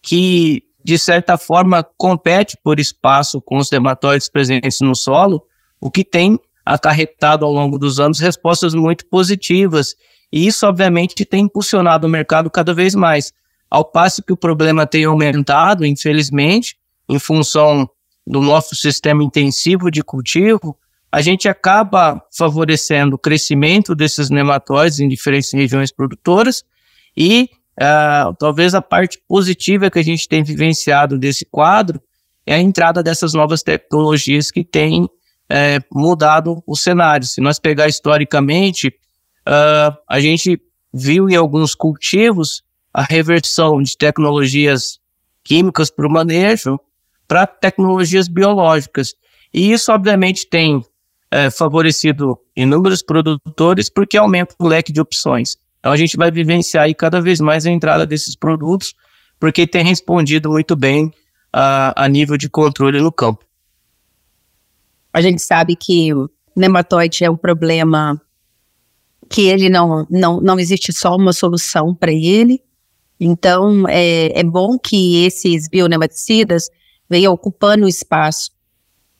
que 0.00 0.62
de 0.88 0.98
certa 0.98 1.36
forma, 1.36 1.86
compete 1.98 2.56
por 2.64 2.80
espaço 2.80 3.42
com 3.42 3.58
os 3.58 3.70
nematóides 3.70 4.26
presentes 4.26 4.80
no 4.80 4.94
solo, 4.94 5.42
o 5.78 5.90
que 5.90 6.02
tem 6.02 6.40
acarretado 6.74 7.44
ao 7.44 7.52
longo 7.52 7.78
dos 7.78 7.98
anos 7.98 8.20
respostas 8.20 8.74
muito 8.74 9.06
positivas. 9.06 9.94
E 10.30 10.46
isso, 10.46 10.66
obviamente, 10.66 11.24
tem 11.24 11.44
impulsionado 11.44 12.06
o 12.06 12.10
mercado 12.10 12.50
cada 12.50 12.74
vez 12.74 12.94
mais. 12.94 13.32
Ao 13.70 13.84
passo 13.84 14.22
que 14.22 14.32
o 14.32 14.36
problema 14.36 14.86
tem 14.86 15.04
aumentado, 15.04 15.84
infelizmente, 15.84 16.76
em 17.08 17.18
função 17.18 17.88
do 18.26 18.40
nosso 18.42 18.74
sistema 18.74 19.24
intensivo 19.24 19.90
de 19.90 20.02
cultivo, 20.02 20.76
a 21.10 21.22
gente 21.22 21.48
acaba 21.48 22.22
favorecendo 22.36 23.16
o 23.16 23.18
crescimento 23.18 23.94
desses 23.94 24.28
nematóides 24.28 25.00
em 25.00 25.08
diferentes 25.08 25.52
regiões 25.52 25.90
produtoras 25.90 26.62
e 27.16 27.48
Uh, 27.80 28.34
talvez 28.36 28.74
a 28.74 28.82
parte 28.82 29.20
positiva 29.28 29.88
que 29.88 30.00
a 30.00 30.02
gente 30.02 30.26
tem 30.26 30.42
vivenciado 30.42 31.16
desse 31.16 31.46
quadro 31.46 32.02
é 32.44 32.54
a 32.54 32.58
entrada 32.58 33.04
dessas 33.04 33.34
novas 33.34 33.62
tecnologias 33.62 34.50
que 34.50 34.64
têm 34.64 35.08
é, 35.50 35.80
mudado 35.92 36.62
o 36.66 36.76
cenário. 36.76 37.26
Se 37.26 37.40
nós 37.40 37.58
pegar 37.58 37.88
historicamente, 37.88 38.88
uh, 38.88 39.96
a 40.08 40.20
gente 40.20 40.60
viu 40.92 41.28
em 41.28 41.36
alguns 41.36 41.74
cultivos 41.74 42.62
a 42.92 43.02
reversão 43.02 43.82
de 43.82 43.96
tecnologias 43.96 44.98
químicas 45.44 45.90
para 45.90 46.06
o 46.06 46.10
manejo 46.10 46.78
para 47.26 47.46
tecnologias 47.46 48.26
biológicas. 48.26 49.14
E 49.52 49.70
isso, 49.70 49.92
obviamente, 49.92 50.46
tem 50.48 50.82
é, 51.30 51.50
favorecido 51.50 52.38
inúmeros 52.56 53.02
produtores 53.02 53.90
porque 53.90 54.16
aumenta 54.16 54.54
o 54.58 54.66
leque 54.66 54.92
de 54.92 55.00
opções. 55.00 55.56
Então 55.78 55.92
a 55.92 55.96
gente 55.96 56.16
vai 56.16 56.30
vivenciar 56.30 56.84
aí 56.84 56.94
cada 56.94 57.20
vez 57.20 57.38
mais 57.38 57.66
a 57.66 57.70
entrada 57.70 58.06
desses 58.06 58.34
produtos, 58.34 58.94
porque 59.38 59.66
tem 59.66 59.84
respondido 59.84 60.50
muito 60.50 60.74
bem 60.74 61.12
a, 61.52 62.04
a 62.04 62.08
nível 62.08 62.36
de 62.36 62.48
controle 62.48 63.00
no 63.00 63.12
campo. 63.12 63.44
A 65.12 65.20
gente 65.20 65.42
sabe 65.42 65.76
que 65.76 66.12
o 66.12 66.28
nematóide 66.54 67.24
é 67.24 67.30
um 67.30 67.36
problema 67.36 68.20
que 69.28 69.42
ele 69.42 69.68
não, 69.68 70.06
não, 70.08 70.40
não 70.40 70.58
existe 70.58 70.92
só 70.92 71.16
uma 71.16 71.32
solução 71.32 71.94
para 71.94 72.12
ele. 72.12 72.62
Então, 73.20 73.86
é, 73.88 74.38
é 74.38 74.44
bom 74.44 74.78
que 74.78 75.24
esses 75.24 75.68
bionematicidas 75.68 76.70
venham 77.08 77.32
ocupando 77.32 77.86
o 77.86 77.88
espaço, 77.88 78.50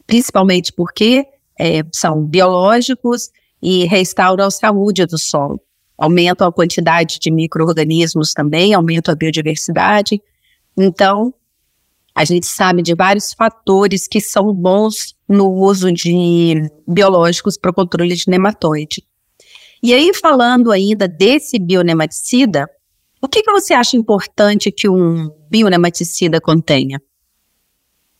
principalmente 0.07 0.73
porque 0.73 1.27
é, 1.59 1.83
são 1.93 2.25
biológicos 2.25 3.31
e 3.61 3.85
restauram 3.87 4.47
a 4.47 4.51
saúde 4.51 5.05
do 5.05 5.19
solo 5.19 5.61
aumentam 5.99 6.47
a 6.47 6.53
quantidade 6.53 7.19
de 7.19 7.29
micro-organismos 7.29 8.33
também, 8.33 8.73
aumentam 8.73 9.13
a 9.13 9.17
biodiversidade. 9.17 10.23
Então, 10.77 11.35
A 12.19 12.25
gente 12.25 12.47
sabe 12.47 12.83
de 12.83 12.97
vários 12.97 13.33
fatores 13.33 14.09
que 14.09 14.21
são 14.21 14.53
bons 14.53 15.15
no 15.29 15.53
uso 15.53 15.93
de 15.93 16.69
biológicos 16.85 17.57
para 17.57 17.71
o 17.71 17.75
controle 17.75 18.13
de 18.13 18.25
nematóide. 18.27 19.05
E 19.81 19.95
aí, 19.95 20.13
falando 20.13 20.73
ainda 20.73 21.07
desse 21.07 21.61
bionematicida, 21.61 22.69
o 23.23 23.29
que, 23.29 23.41
que 23.41 23.53
você 23.53 23.73
acha 23.73 23.97
importante 23.97 24.73
que 24.73 24.89
um 24.89 25.31
bionematicida 25.49 26.41
contenha? 26.41 27.01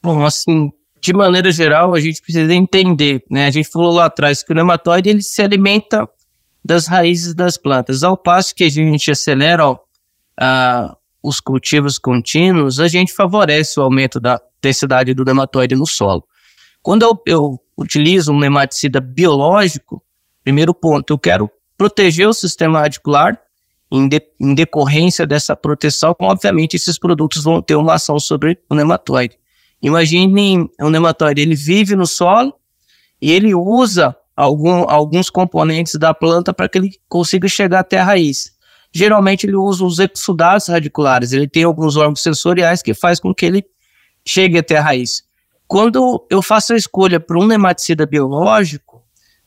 Bom, 0.01 0.25
assim, 0.25 0.71
de 1.01 1.13
maneira 1.13 1.51
geral, 1.51 1.93
a 1.93 1.99
gente 1.99 2.23
precisa 2.23 2.55
entender, 2.55 3.25
né? 3.29 3.47
A 3.47 3.51
gente 3.51 3.69
falou 3.69 3.93
lá 3.93 4.05
atrás 4.05 4.45
que 4.45 4.53
o 4.53 4.55
nematóide 4.55 5.11
ele 5.11 5.23
se 5.23 5.43
alimenta 5.43 6.09
das 6.65 6.87
raízes 6.87 7.35
das 7.35 7.57
plantas. 7.57 8.05
Ao 8.05 8.17
passo 8.17 8.55
que 8.55 8.63
a 8.63 8.69
gente 8.69 9.11
acelera 9.11 9.67
ó, 9.67 9.77
a, 10.41 10.97
os 11.23 11.41
cultivos 11.41 11.99
contínuos, 11.99 12.81
a 12.81 12.89
gente 12.89 13.13
favorece 13.13 13.79
o 13.79 13.83
aumento 13.83 14.21
da 14.21 14.41
densidade 14.63 15.15
do 15.15 15.25
nematóide 15.25 15.75
no 15.75 15.87
solo. 15.87 16.25
Quando 16.83 17.03
eu, 17.03 17.23
eu 17.27 17.61
utilizo 17.77 18.33
um 18.33 18.39
nematicida 18.39 19.01
biológico, 19.01 20.03
primeiro 20.43 20.73
ponto, 20.73 21.13
eu 21.13 21.19
quero 21.19 21.51
proteger 21.77 22.29
o 22.29 22.33
sistema 22.33 22.81
radicular. 22.81 23.41
Em, 23.91 24.07
de, 24.07 24.21
em 24.39 24.55
decorrência 24.55 25.27
dessa 25.27 25.57
proteção, 25.57 26.15
obviamente, 26.21 26.77
esses 26.77 26.99
produtos 26.99 27.43
vão 27.43 27.63
ter 27.63 27.75
uma 27.75 27.95
ação 27.95 28.21
sobre 28.21 28.59
o 28.69 28.75
nematóide. 28.75 29.39
Imagine 29.81 30.69
um 30.79 30.91
nematóide, 30.91 31.41
ele 31.41 31.55
vive 31.55 31.97
no 31.97 32.07
solo 32.07 32.53
e 33.21 33.33
ele 33.33 33.55
usa 33.55 34.15
algum, 34.37 34.85
alguns 34.91 35.31
componentes 35.31 35.95
da 35.95 36.13
planta 36.13 36.53
para 36.53 36.69
que 36.69 36.77
ele 36.77 36.91
consiga 37.09 37.49
chegar 37.49 37.81
até 37.81 37.99
a 37.99 38.05
raiz 38.05 38.58
geralmente 38.99 39.47
ele 39.47 39.57
usa 39.57 39.85
os 39.85 39.99
exudados 39.99 40.67
radiculares, 40.67 41.33
ele 41.33 41.49
tem 41.49 41.63
alguns 41.63 41.97
órgãos 41.97 42.21
sensoriais 42.21 42.83
que 42.83 42.93
faz 42.93 43.21
com 43.21 43.33
que 43.33 43.47
ele 43.47 43.65
chegue 44.27 44.59
até 44.59 44.77
a 44.77 44.83
raiz. 44.83 45.23
Quando 45.67 46.27
eu 46.29 46.43
faço 46.43 46.73
a 46.73 46.77
escolha 46.77 47.21
por 47.21 47.37
um 47.37 47.47
nematicida 47.47 48.05
biológico, 48.05 49.03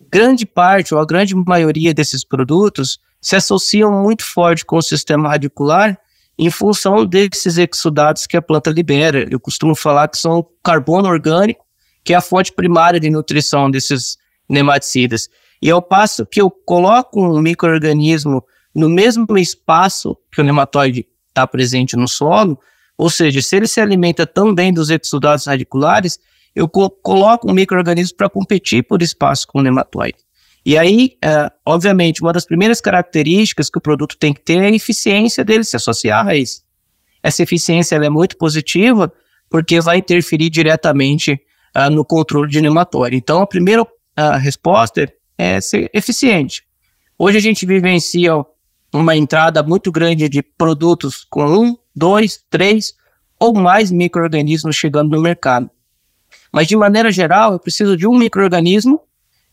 grande 0.09 0.45
parte 0.45 0.93
ou 0.93 1.01
a 1.01 1.05
grande 1.05 1.35
maioria 1.35 1.93
desses 1.93 2.23
produtos 2.23 2.99
se 3.19 3.35
associam 3.35 3.91
muito 3.91 4.23
forte 4.23 4.65
com 4.65 4.77
o 4.77 4.81
sistema 4.81 5.29
radicular 5.29 5.99
em 6.37 6.49
função 6.49 7.05
desses 7.05 7.57
exudados 7.57 8.25
que 8.25 8.37
a 8.37 8.41
planta 8.41 8.71
libera. 8.71 9.27
Eu 9.29 9.39
costumo 9.39 9.75
falar 9.75 10.07
que 10.07 10.17
são 10.17 10.47
carbono 10.63 11.09
orgânico, 11.09 11.65
que 12.03 12.13
é 12.13 12.15
a 12.15 12.21
fonte 12.21 12.53
primária 12.53 12.99
de 12.99 13.09
nutrição 13.09 13.69
desses 13.69 14.17
nematicidas. 14.49 15.27
E 15.61 15.69
ao 15.69 15.81
passo 15.81 16.25
que 16.25 16.41
eu 16.41 16.49
coloco 16.49 17.21
um 17.21 17.39
microorganismo 17.41 18.43
no 18.73 18.89
mesmo 18.89 19.25
espaço 19.37 20.17
que 20.31 20.41
o 20.41 20.43
nematóide 20.43 21.07
está 21.29 21.45
presente 21.45 21.95
no 21.95 22.07
solo, 22.07 22.59
ou 22.97 23.09
seja, 23.09 23.41
se 23.41 23.55
ele 23.55 23.67
se 23.67 23.81
alimenta 23.81 24.27
também 24.27 24.73
dos 24.73 24.89
exudados 24.89 25.45
radiculares, 25.45 26.19
eu 26.55 26.67
co 26.67 26.89
coloco 26.89 27.49
um 27.49 27.53
microorganismo 27.53 28.17
para 28.17 28.29
competir 28.29 28.83
por 28.83 29.01
espaço 29.01 29.47
com 29.47 29.59
o 29.59 29.61
nematóide. 29.61 30.17
E 30.65 30.77
aí, 30.77 31.17
é, 31.23 31.51
obviamente, 31.65 32.21
uma 32.21 32.31
das 32.31 32.45
primeiras 32.45 32.79
características 32.79 33.69
que 33.69 33.77
o 33.77 33.81
produto 33.81 34.15
tem 34.17 34.33
que 34.33 34.41
ter 34.41 34.61
é 34.61 34.67
a 34.67 34.71
eficiência 34.71 35.43
dele 35.43 35.63
se 35.63 35.75
associar 35.75 36.19
à 36.19 36.23
raiz. 36.23 36.63
Essa 37.23 37.43
eficiência 37.43 37.95
é 37.95 38.09
muito 38.09 38.37
positiva 38.37 39.11
porque 39.49 39.81
vai 39.81 39.97
interferir 39.97 40.49
diretamente 40.49 41.39
uh, 41.75 41.89
no 41.89 42.05
controle 42.05 42.49
de 42.49 42.61
nematóide. 42.61 43.15
Então, 43.15 43.41
a 43.41 43.47
primeira 43.47 43.83
uh, 43.83 43.87
resposta 44.39 45.11
é 45.37 45.59
ser 45.59 45.89
eficiente. 45.93 46.63
Hoje 47.17 47.37
a 47.37 47.41
gente 47.41 47.65
vivencia 47.65 48.33
uma 48.93 49.15
entrada 49.15 49.63
muito 49.63 49.91
grande 49.91 50.27
de 50.27 50.41
produtos 50.41 51.25
com 51.29 51.45
um, 51.45 51.77
dois, 51.95 52.43
três 52.49 52.93
ou 53.39 53.53
mais 53.53 53.91
micro-organismos 53.91 54.75
chegando 54.75 55.15
no 55.15 55.21
mercado. 55.21 55.69
Mas, 56.51 56.67
de 56.67 56.75
maneira 56.75 57.11
geral, 57.11 57.53
eu 57.53 57.59
preciso 57.59 57.95
de 57.95 58.05
um 58.05 58.17
microorganismo 58.17 59.01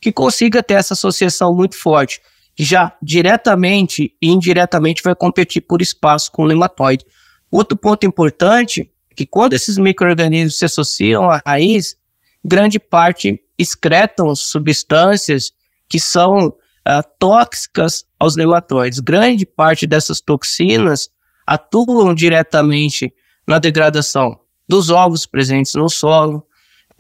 que 0.01 0.13
consiga 0.13 0.63
ter 0.63 0.75
essa 0.75 0.95
associação 0.95 1.55
muito 1.55 1.77
forte, 1.77 2.21
que 2.55 2.65
já 2.65 2.97
diretamente 3.01 4.15
e 4.21 4.29
indiretamente 4.29 5.03
vai 5.03 5.15
competir 5.15 5.63
por 5.63 5.81
espaço 5.81 6.31
com 6.33 6.43
o 6.43 6.49
nematóide. 6.49 7.05
Outro 7.51 7.77
ponto 7.77 8.05
importante 8.05 8.91
é 9.11 9.15
que 9.15 9.25
quando 9.27 9.55
esses 9.55 9.79
microorganismos 9.79 10.59
se 10.59 10.65
associam 10.65 11.31
à 11.31 11.41
raiz, 11.45 11.97
grande 12.45 12.79
parte 12.79 13.41
excretam 13.59 14.35
substâncias 14.35 15.53
que 15.89 15.99
são 15.99 16.53
uh, 16.89 17.03
tóxicas 17.19 18.05
aos 18.19 18.35
nematóides. 18.35 19.01
Grande 19.01 19.45
parte 19.45 19.87
dessas 19.87 20.21
toxinas 20.21 21.11
atuam 21.47 22.15
diretamente 22.15 23.13
na 23.47 23.59
degradação 23.59 24.41
dos 24.67 24.91
ovos 24.91 25.27
presentes 25.27 25.75
no 25.75 25.89
solo, 25.89 26.47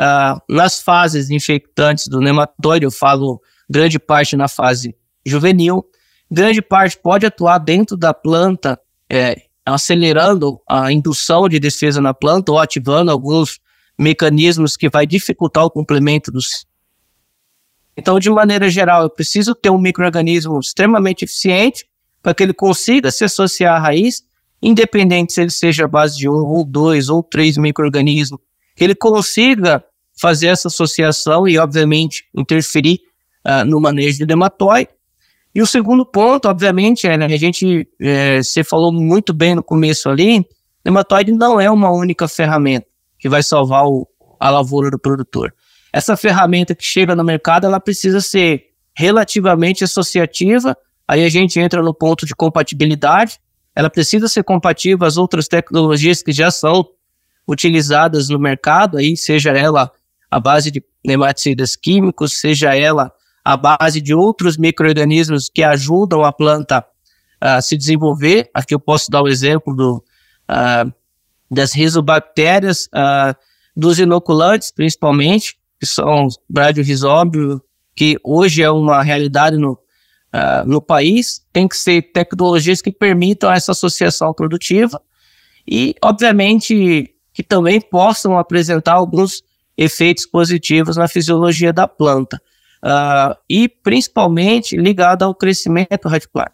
uh, 0.00 0.40
nas 0.49 0.80
fases 0.80 1.30
infectantes 1.30 2.09
do 2.09 2.21
nematóide, 2.21 2.85
eu 2.85 2.90
falo 2.90 3.40
grande 3.68 3.99
parte 3.99 4.37
na 4.37 4.49
fase 4.49 4.95
juvenil, 5.25 5.85
grande 6.30 6.62
parte 6.62 6.99
pode 6.99 7.26
atuar 7.26 7.59
dentro 7.59 7.97
da 7.97 8.14
planta, 8.14 8.80
é, 9.11 9.37
acelerando 9.66 10.59
a 10.66 10.90
indução 10.90 11.47
de 11.49 11.61
defesa 11.61 12.00
na 12.00 12.14
planta 12.14 12.50
ou 12.50 12.59
ativando 12.59 13.11
alguns 13.11 13.61
mecanismos 13.99 14.76
que 14.76 14.88
vai 14.88 15.07
dificultar 15.07 15.64
o 15.64 15.71
complemento 15.71 16.30
dos 16.30 16.64
então, 17.98 18.20
de 18.20 18.30
maneira 18.30 18.70
geral, 18.70 19.02
eu 19.02 19.10
preciso 19.10 19.56
ter 19.56 19.70
um 19.70 19.78
microorganismo 19.78 20.60
extremamente 20.60 21.24
eficiente 21.24 21.84
para 22.22 22.32
que 22.32 22.44
ele 22.44 22.54
consiga 22.54 23.10
se 23.10 23.24
associar 23.24 23.74
à 23.74 23.78
raiz, 23.80 24.22
independente 24.62 25.32
se 25.32 25.40
ele 25.40 25.50
seja 25.50 25.84
a 25.84 25.88
base 25.88 26.16
de 26.16 26.28
um 26.28 26.32
ou 26.32 26.64
dois 26.64 27.08
ou 27.08 27.24
três 27.24 27.56
microorganismos, 27.56 28.38
que 28.76 28.84
ele 28.84 28.94
consiga 28.94 29.84
fazer 30.16 30.46
essa 30.46 30.68
associação 30.68 31.48
e, 31.48 31.58
obviamente, 31.58 32.22
interferir 32.32 33.00
uh, 33.44 33.64
no 33.64 33.80
manejo 33.80 34.18
de 34.18 34.26
nematóide. 34.26 34.90
E 35.52 35.60
o 35.60 35.66
segundo 35.66 36.06
ponto, 36.06 36.48
obviamente, 36.48 37.04
é, 37.04 37.18
né, 37.18 37.24
a 37.24 37.36
gente, 37.36 37.88
é, 38.00 38.40
você 38.40 38.62
falou 38.62 38.92
muito 38.92 39.34
bem 39.34 39.56
no 39.56 39.62
começo 39.62 40.08
ali, 40.08 40.46
nematóide 40.84 41.32
não 41.32 41.60
é 41.60 41.68
uma 41.68 41.90
única 41.90 42.28
ferramenta 42.28 42.86
que 43.18 43.28
vai 43.28 43.42
salvar 43.42 43.86
o, 43.86 44.06
a 44.38 44.50
lavoura 44.50 44.88
do 44.88 45.00
produtor 45.00 45.52
essa 45.92 46.16
ferramenta 46.16 46.75
que 46.75 46.85
chega 46.85 47.14
no 47.16 47.25
mercado, 47.25 47.66
ela 47.66 47.80
precisa 47.80 48.21
ser 48.21 48.66
relativamente 48.95 49.85
associativa. 49.85 50.76
Aí 51.07 51.25
a 51.25 51.28
gente 51.28 51.59
entra 51.59 51.83
no 51.83 51.95
ponto 51.95 52.26
de 52.26 52.35
compatibilidade. 52.35 53.38
Ela 53.75 53.88
precisa 53.88 54.28
ser 54.28 54.42
compatível 54.45 55.07
às 55.07 55.16
outras 55.16 55.49
tecnologias 55.49 56.23
que 56.23 56.33
já 56.33 56.50
são 56.50 56.88
utilizadas 57.47 58.28
no 58.28 58.38
mercado, 58.38 58.99
aí 58.99 59.16
seja 59.16 59.50
ela 59.50 59.90
a 60.30 60.38
base 60.38 60.71
de 60.71 60.85
nematicidas 61.02 61.75
químicos, 61.75 62.38
seja 62.40 62.76
ela 62.76 63.11
a 63.42 63.57
base 63.57 64.02
de 64.02 64.12
outros 64.12 64.59
micro-organismos 64.59 65.49
que 65.49 65.62
ajudam 65.62 66.23
a 66.23 66.30
planta 66.30 66.85
a 67.40 67.62
se 67.62 67.78
desenvolver. 67.78 68.50
Aqui 68.52 68.75
eu 68.75 68.80
posso 68.80 69.11
dar 69.11 69.23
o 69.23 69.28
exemplo 69.28 69.75
do, 69.75 70.04
uh, 70.50 70.92
das 71.50 71.73
rizobactérias, 71.73 72.87
uh, 72.87 73.35
dos 73.75 73.99
inoculantes, 73.99 74.71
principalmente, 74.71 75.57
que 75.78 75.87
são 75.87 76.28
rhizóbio, 76.82 77.62
que 77.94 78.18
hoje 78.23 78.62
é 78.62 78.70
uma 78.70 79.02
realidade 79.02 79.56
no, 79.56 79.73
uh, 79.73 80.66
no 80.66 80.80
país, 80.80 81.44
tem 81.52 81.66
que 81.66 81.76
ser 81.76 82.12
tecnologias 82.12 82.80
que 82.80 82.92
permitam 82.92 83.50
essa 83.50 83.73
associação 83.73 84.32
produtiva 84.32 85.00
e, 85.66 85.94
obviamente, 86.02 87.14
que 87.32 87.42
também 87.42 87.80
possam 87.80 88.38
apresentar 88.38 88.94
alguns 88.94 89.42
efeitos 89.76 90.26
positivos 90.26 90.97
na 90.97 91.06
fisiologia 91.06 91.73
da 91.73 91.87
planta. 91.87 92.40
Uh, 92.82 93.35
e 93.50 93.68
principalmente 93.68 94.76
ligado 94.76 95.25
ao 95.25 95.35
crescimento 95.35 96.08
radicular. 96.08 96.52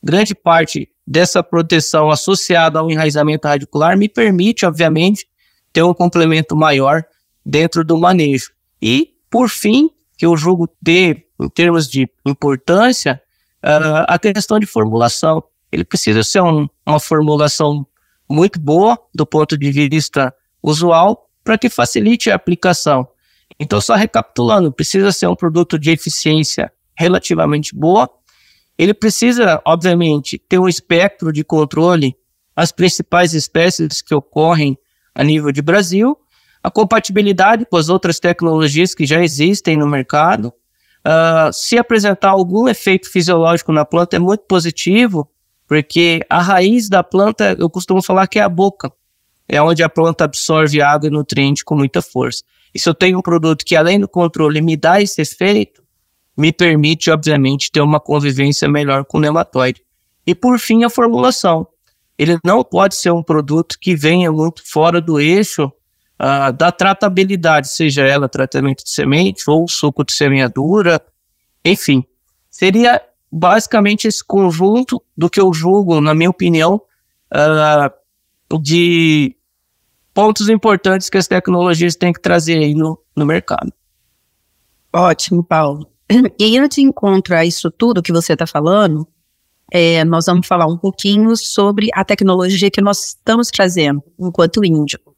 Grande 0.00 0.32
parte 0.32 0.88
dessa 1.04 1.42
proteção 1.42 2.10
associada 2.10 2.78
ao 2.78 2.90
enraizamento 2.90 3.48
radicular 3.48 3.98
me 3.98 4.08
permite, 4.08 4.64
obviamente, 4.64 5.26
ter 5.72 5.82
um 5.82 5.92
complemento 5.92 6.54
maior 6.56 7.04
dentro 7.44 7.84
do 7.84 7.98
manejo. 7.98 8.52
E, 8.80 9.14
por 9.30 9.48
fim, 9.48 9.90
que 10.16 10.26
eu 10.26 10.36
julgo 10.36 10.68
ter, 10.82 11.26
em 11.40 11.48
termos 11.48 11.88
de 11.88 12.08
importância, 12.24 13.20
uh, 13.62 14.04
a 14.08 14.18
questão 14.18 14.58
de 14.58 14.66
formulação. 14.66 15.42
Ele 15.70 15.84
precisa 15.84 16.22
ser 16.22 16.40
um, 16.42 16.68
uma 16.86 17.00
formulação 17.00 17.86
muito 18.28 18.58
boa 18.58 18.98
do 19.14 19.26
ponto 19.26 19.56
de 19.58 19.70
vista 19.70 20.34
usual 20.62 21.28
para 21.44 21.58
que 21.58 21.68
facilite 21.68 22.30
a 22.30 22.34
aplicação. 22.34 23.08
Então, 23.58 23.80
só 23.80 23.94
recapitulando, 23.94 24.72
precisa 24.72 25.12
ser 25.12 25.28
um 25.28 25.36
produto 25.36 25.78
de 25.78 25.90
eficiência 25.90 26.72
relativamente 26.96 27.74
boa. 27.74 28.10
Ele 28.76 28.92
precisa, 28.92 29.60
obviamente, 29.64 30.38
ter 30.38 30.58
um 30.58 30.68
espectro 30.68 31.32
de 31.32 31.44
controle 31.44 32.16
as 32.54 32.72
principais 32.72 33.34
espécies 33.34 34.00
que 34.00 34.14
ocorrem 34.14 34.78
a 35.14 35.22
nível 35.22 35.52
de 35.52 35.62
Brasil 35.62 36.18
a 36.66 36.70
compatibilidade 36.70 37.64
com 37.64 37.76
as 37.76 37.88
outras 37.88 38.18
tecnologias 38.18 38.92
que 38.92 39.06
já 39.06 39.22
existem 39.22 39.76
no 39.76 39.86
mercado. 39.86 40.48
Uh, 41.06 41.52
se 41.52 41.78
apresentar 41.78 42.30
algum 42.30 42.66
efeito 42.66 43.08
fisiológico 43.08 43.70
na 43.70 43.84
planta 43.84 44.16
é 44.16 44.18
muito 44.18 44.40
positivo, 44.48 45.30
porque 45.68 46.26
a 46.28 46.42
raiz 46.42 46.88
da 46.88 47.04
planta, 47.04 47.54
eu 47.56 47.70
costumo 47.70 48.02
falar 48.02 48.26
que 48.26 48.40
é 48.40 48.42
a 48.42 48.48
boca. 48.48 48.92
é 49.48 49.62
onde 49.62 49.80
a 49.84 49.88
planta 49.88 50.24
absorve 50.24 50.82
água 50.82 51.06
e 51.06 51.10
nutriente 51.10 51.64
com 51.64 51.76
muita 51.76 52.02
força. 52.02 52.42
E 52.74 52.80
se 52.80 52.88
eu 52.88 52.94
tenho 52.94 53.20
um 53.20 53.22
produto 53.22 53.64
que, 53.64 53.76
além 53.76 54.00
do 54.00 54.08
controle, 54.08 54.60
me 54.60 54.76
dá 54.76 55.00
esse 55.00 55.22
efeito, 55.22 55.84
me 56.36 56.52
permite, 56.52 57.12
obviamente, 57.12 57.70
ter 57.70 57.80
uma 57.80 58.00
convivência 58.00 58.68
melhor 58.68 59.04
com 59.04 59.18
o 59.18 59.20
nematóide. 59.20 59.84
E, 60.26 60.34
por 60.34 60.58
fim, 60.58 60.82
a 60.82 60.90
formulação. 60.90 61.68
Ele 62.18 62.36
não 62.44 62.64
pode 62.64 62.96
ser 62.96 63.12
um 63.12 63.22
produto 63.22 63.76
que 63.80 63.94
venha 63.94 64.32
muito 64.32 64.68
fora 64.68 65.00
do 65.00 65.20
eixo 65.20 65.70
uh, 66.20 66.52
da 66.52 66.72
tratabilidade, 66.72 67.68
seja 67.68 68.02
ela 68.02 68.28
tratamento 68.28 68.84
de 68.84 68.90
semente 68.90 69.48
ou 69.48 69.68
suco 69.68 70.04
de 70.04 70.12
semeadura, 70.12 71.00
enfim. 71.64 72.04
Seria 72.50 73.02
basicamente 73.30 74.06
esse 74.06 74.24
conjunto 74.24 75.02
do 75.16 75.28
que 75.28 75.40
eu 75.40 75.52
julgo, 75.52 76.00
na 76.00 76.14
minha 76.14 76.30
opinião, 76.30 76.80
uh, 77.32 78.58
de 78.60 79.36
pontos 80.14 80.48
importantes 80.48 81.10
que 81.10 81.18
as 81.18 81.26
tecnologias 81.26 81.94
têm 81.96 82.12
que 82.12 82.20
trazer 82.20 82.58
aí 82.58 82.74
no, 82.74 82.98
no 83.14 83.26
mercado. 83.26 83.72
Ótimo, 84.92 85.44
Paulo. 85.44 85.86
E 86.38 86.56
indo 86.56 86.68
de 86.68 86.80
encontro 86.80 87.34
a 87.34 87.44
isso 87.44 87.70
tudo 87.70 88.02
que 88.02 88.12
você 88.12 88.32
está 88.32 88.46
falando, 88.46 89.06
é, 89.72 90.04
nós 90.04 90.26
vamos 90.26 90.46
falar 90.46 90.66
um 90.66 90.78
pouquinho 90.78 91.36
sobre 91.36 91.88
a 91.92 92.04
tecnologia 92.04 92.70
que 92.70 92.80
nós 92.80 93.08
estamos 93.08 93.50
trazendo 93.50 94.02
enquanto 94.18 94.64
Índigo. 94.64 95.15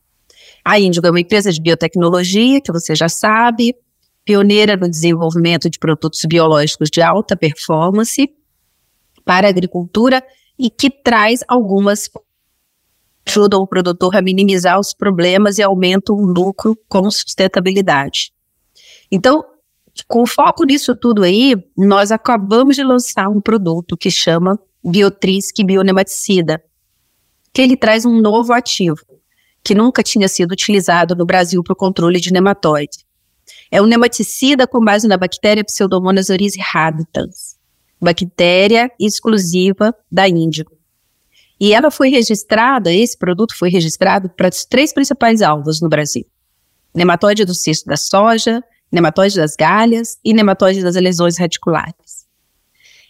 A 0.68 0.78
Índigo 0.78 1.06
é 1.06 1.10
uma 1.10 1.20
empresa 1.20 1.50
de 1.50 1.62
biotecnologia, 1.62 2.60
que 2.60 2.70
você 2.70 2.94
já 2.94 3.08
sabe, 3.08 3.74
pioneira 4.22 4.76
no 4.76 4.86
desenvolvimento 4.86 5.70
de 5.70 5.78
produtos 5.78 6.20
biológicos 6.28 6.90
de 6.90 7.00
alta 7.00 7.34
performance 7.34 8.30
para 9.24 9.46
a 9.46 9.48
agricultura 9.48 10.22
e 10.58 10.68
que 10.68 10.90
traz 10.90 11.40
algumas 11.48 12.10
ajudam 13.26 13.62
o 13.62 13.66
produtor 13.66 14.14
a 14.14 14.20
minimizar 14.20 14.78
os 14.78 14.92
problemas 14.92 15.56
e 15.56 15.62
aumentam 15.62 16.14
o 16.14 16.26
lucro 16.26 16.76
com 16.86 17.10
sustentabilidade. 17.10 18.30
Então, 19.10 19.42
com 20.06 20.26
foco 20.26 20.64
nisso 20.64 20.94
tudo 20.94 21.22
aí, 21.22 21.56
nós 21.74 22.12
acabamos 22.12 22.76
de 22.76 22.84
lançar 22.84 23.30
um 23.30 23.40
produto 23.40 23.96
que 23.96 24.10
chama 24.10 24.58
Biotrisc 24.84 25.64
Bionematicida, 25.64 26.62
que 27.54 27.62
ele 27.62 27.74
traz 27.74 28.04
um 28.04 28.20
novo 28.20 28.52
ativo, 28.52 29.07
que 29.68 29.74
nunca 29.74 30.02
tinha 30.02 30.26
sido 30.28 30.52
utilizado 30.52 31.14
no 31.14 31.26
Brasil 31.26 31.62
para 31.62 31.74
o 31.74 31.76
controle 31.76 32.18
de 32.18 32.32
nematóide. 32.32 33.04
É 33.70 33.82
um 33.82 33.86
nematicida 33.86 34.66
com 34.66 34.80
base 34.80 35.06
na 35.06 35.18
bactéria 35.18 35.62
Pseudomonas 35.62 36.30
oryzae 36.30 36.62
habitans, 36.74 37.58
bactéria 38.00 38.90
exclusiva 38.98 39.94
da 40.10 40.26
Índigo. 40.26 40.72
E 41.60 41.74
ela 41.74 41.90
foi 41.90 42.08
registrada, 42.08 42.90
esse 42.90 43.18
produto 43.18 43.54
foi 43.54 43.68
registrado 43.68 44.30
para 44.30 44.48
os 44.48 44.64
três 44.64 44.90
principais 44.90 45.42
alvos 45.42 45.82
no 45.82 45.88
Brasil: 45.90 46.24
nematóide 46.94 47.44
do 47.44 47.54
cisto 47.54 47.84
da 47.84 47.96
soja, 47.98 48.64
nematóide 48.90 49.36
das 49.36 49.54
galhas 49.54 50.16
e 50.24 50.32
nematóide 50.32 50.82
das 50.82 50.94
lesões 50.94 51.36
radiculares. 51.36 52.26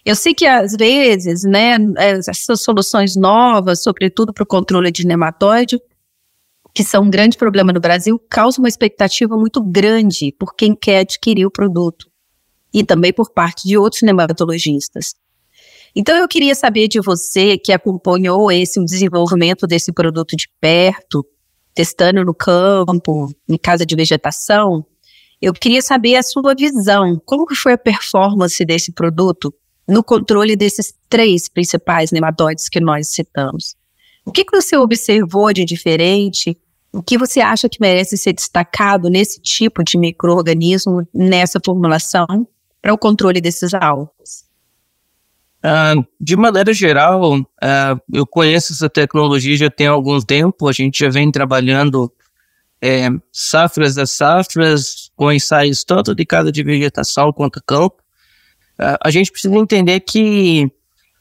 Eu 0.04 0.16
sei 0.16 0.34
que 0.34 0.44
às 0.44 0.74
vezes, 0.76 1.44
né, 1.44 1.76
essas 1.96 2.62
soluções 2.62 3.14
novas, 3.14 3.80
sobretudo 3.80 4.32
para 4.32 4.42
o 4.42 4.46
controle 4.46 4.90
de 4.90 5.06
nematóide, 5.06 5.78
que 6.78 6.84
são 6.84 7.02
um 7.02 7.10
grande 7.10 7.36
problema 7.36 7.72
no 7.72 7.80
Brasil, 7.80 8.22
causam 8.30 8.62
uma 8.62 8.68
expectativa 8.68 9.36
muito 9.36 9.60
grande 9.60 10.32
por 10.38 10.54
quem 10.54 10.76
quer 10.76 11.00
adquirir 11.00 11.44
o 11.44 11.50
produto 11.50 12.08
e 12.72 12.84
também 12.84 13.12
por 13.12 13.32
parte 13.32 13.66
de 13.66 13.76
outros 13.76 14.02
nematologistas. 14.02 15.16
Então 15.92 16.16
eu 16.16 16.28
queria 16.28 16.54
saber 16.54 16.86
de 16.86 17.00
você 17.00 17.58
que 17.58 17.72
acompanhou 17.72 18.52
esse 18.52 18.78
o 18.78 18.84
desenvolvimento 18.84 19.66
desse 19.66 19.90
produto 19.90 20.36
de 20.36 20.48
perto, 20.60 21.26
testando 21.74 22.24
no 22.24 22.32
campo, 22.32 23.28
em 23.48 23.58
casa 23.58 23.84
de 23.84 23.96
vegetação, 23.96 24.86
eu 25.42 25.52
queria 25.52 25.82
saber 25.82 26.14
a 26.14 26.22
sua 26.22 26.54
visão. 26.54 27.20
Como 27.26 27.44
que 27.44 27.56
foi 27.56 27.72
a 27.72 27.78
performance 27.78 28.64
desse 28.64 28.92
produto 28.92 29.52
no 29.88 30.04
controle 30.04 30.54
desses 30.54 30.94
três 31.08 31.48
principais 31.48 32.12
nematóides 32.12 32.68
que 32.68 32.78
nós 32.78 33.08
citamos? 33.08 33.74
O 34.24 34.30
que, 34.30 34.44
que 34.44 34.54
você 34.54 34.76
observou 34.76 35.52
de 35.52 35.64
diferente? 35.64 36.56
O 36.92 37.02
que 37.02 37.18
você 37.18 37.40
acha 37.40 37.68
que 37.68 37.80
merece 37.80 38.16
ser 38.16 38.32
destacado 38.32 39.10
nesse 39.10 39.40
tipo 39.40 39.84
de 39.84 39.98
microorganismo, 39.98 41.06
nessa 41.12 41.60
formulação, 41.64 42.46
para 42.80 42.94
o 42.94 42.98
controle 42.98 43.40
desses 43.40 43.74
alvos? 43.74 44.48
Uh, 45.58 46.06
de 46.20 46.36
maneira 46.36 46.72
geral, 46.72 47.38
uh, 47.38 47.46
eu 48.12 48.26
conheço 48.26 48.72
essa 48.72 48.88
tecnologia 48.88 49.56
já 49.56 49.70
tem 49.70 49.88
algum 49.88 50.20
tempo, 50.20 50.68
a 50.68 50.72
gente 50.72 51.00
já 51.00 51.10
vem 51.10 51.30
trabalhando 51.32 52.10
é, 52.80 53.08
safras 53.32 53.98
a 53.98 54.06
safras, 54.06 55.10
com 55.16 55.32
ensaios 55.32 55.82
tanto 55.82 56.14
de 56.14 56.24
casa 56.24 56.52
de 56.52 56.62
vegetação 56.62 57.32
quanto 57.32 57.62
campo. 57.66 57.96
Uh, 58.78 58.96
a 59.04 59.10
gente 59.10 59.32
precisa 59.32 59.54
entender 59.56 59.98
que 60.00 60.70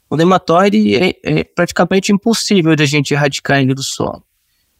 o 0.09 0.15
nematóide 0.15 0.95
é, 0.95 1.15
é 1.23 1.43
praticamente 1.43 2.11
impossível 2.11 2.75
de 2.75 2.83
a 2.83 2.85
gente 2.85 3.13
erradicar 3.13 3.59
ele 3.59 3.73
do 3.73 3.83
solo. 3.83 4.23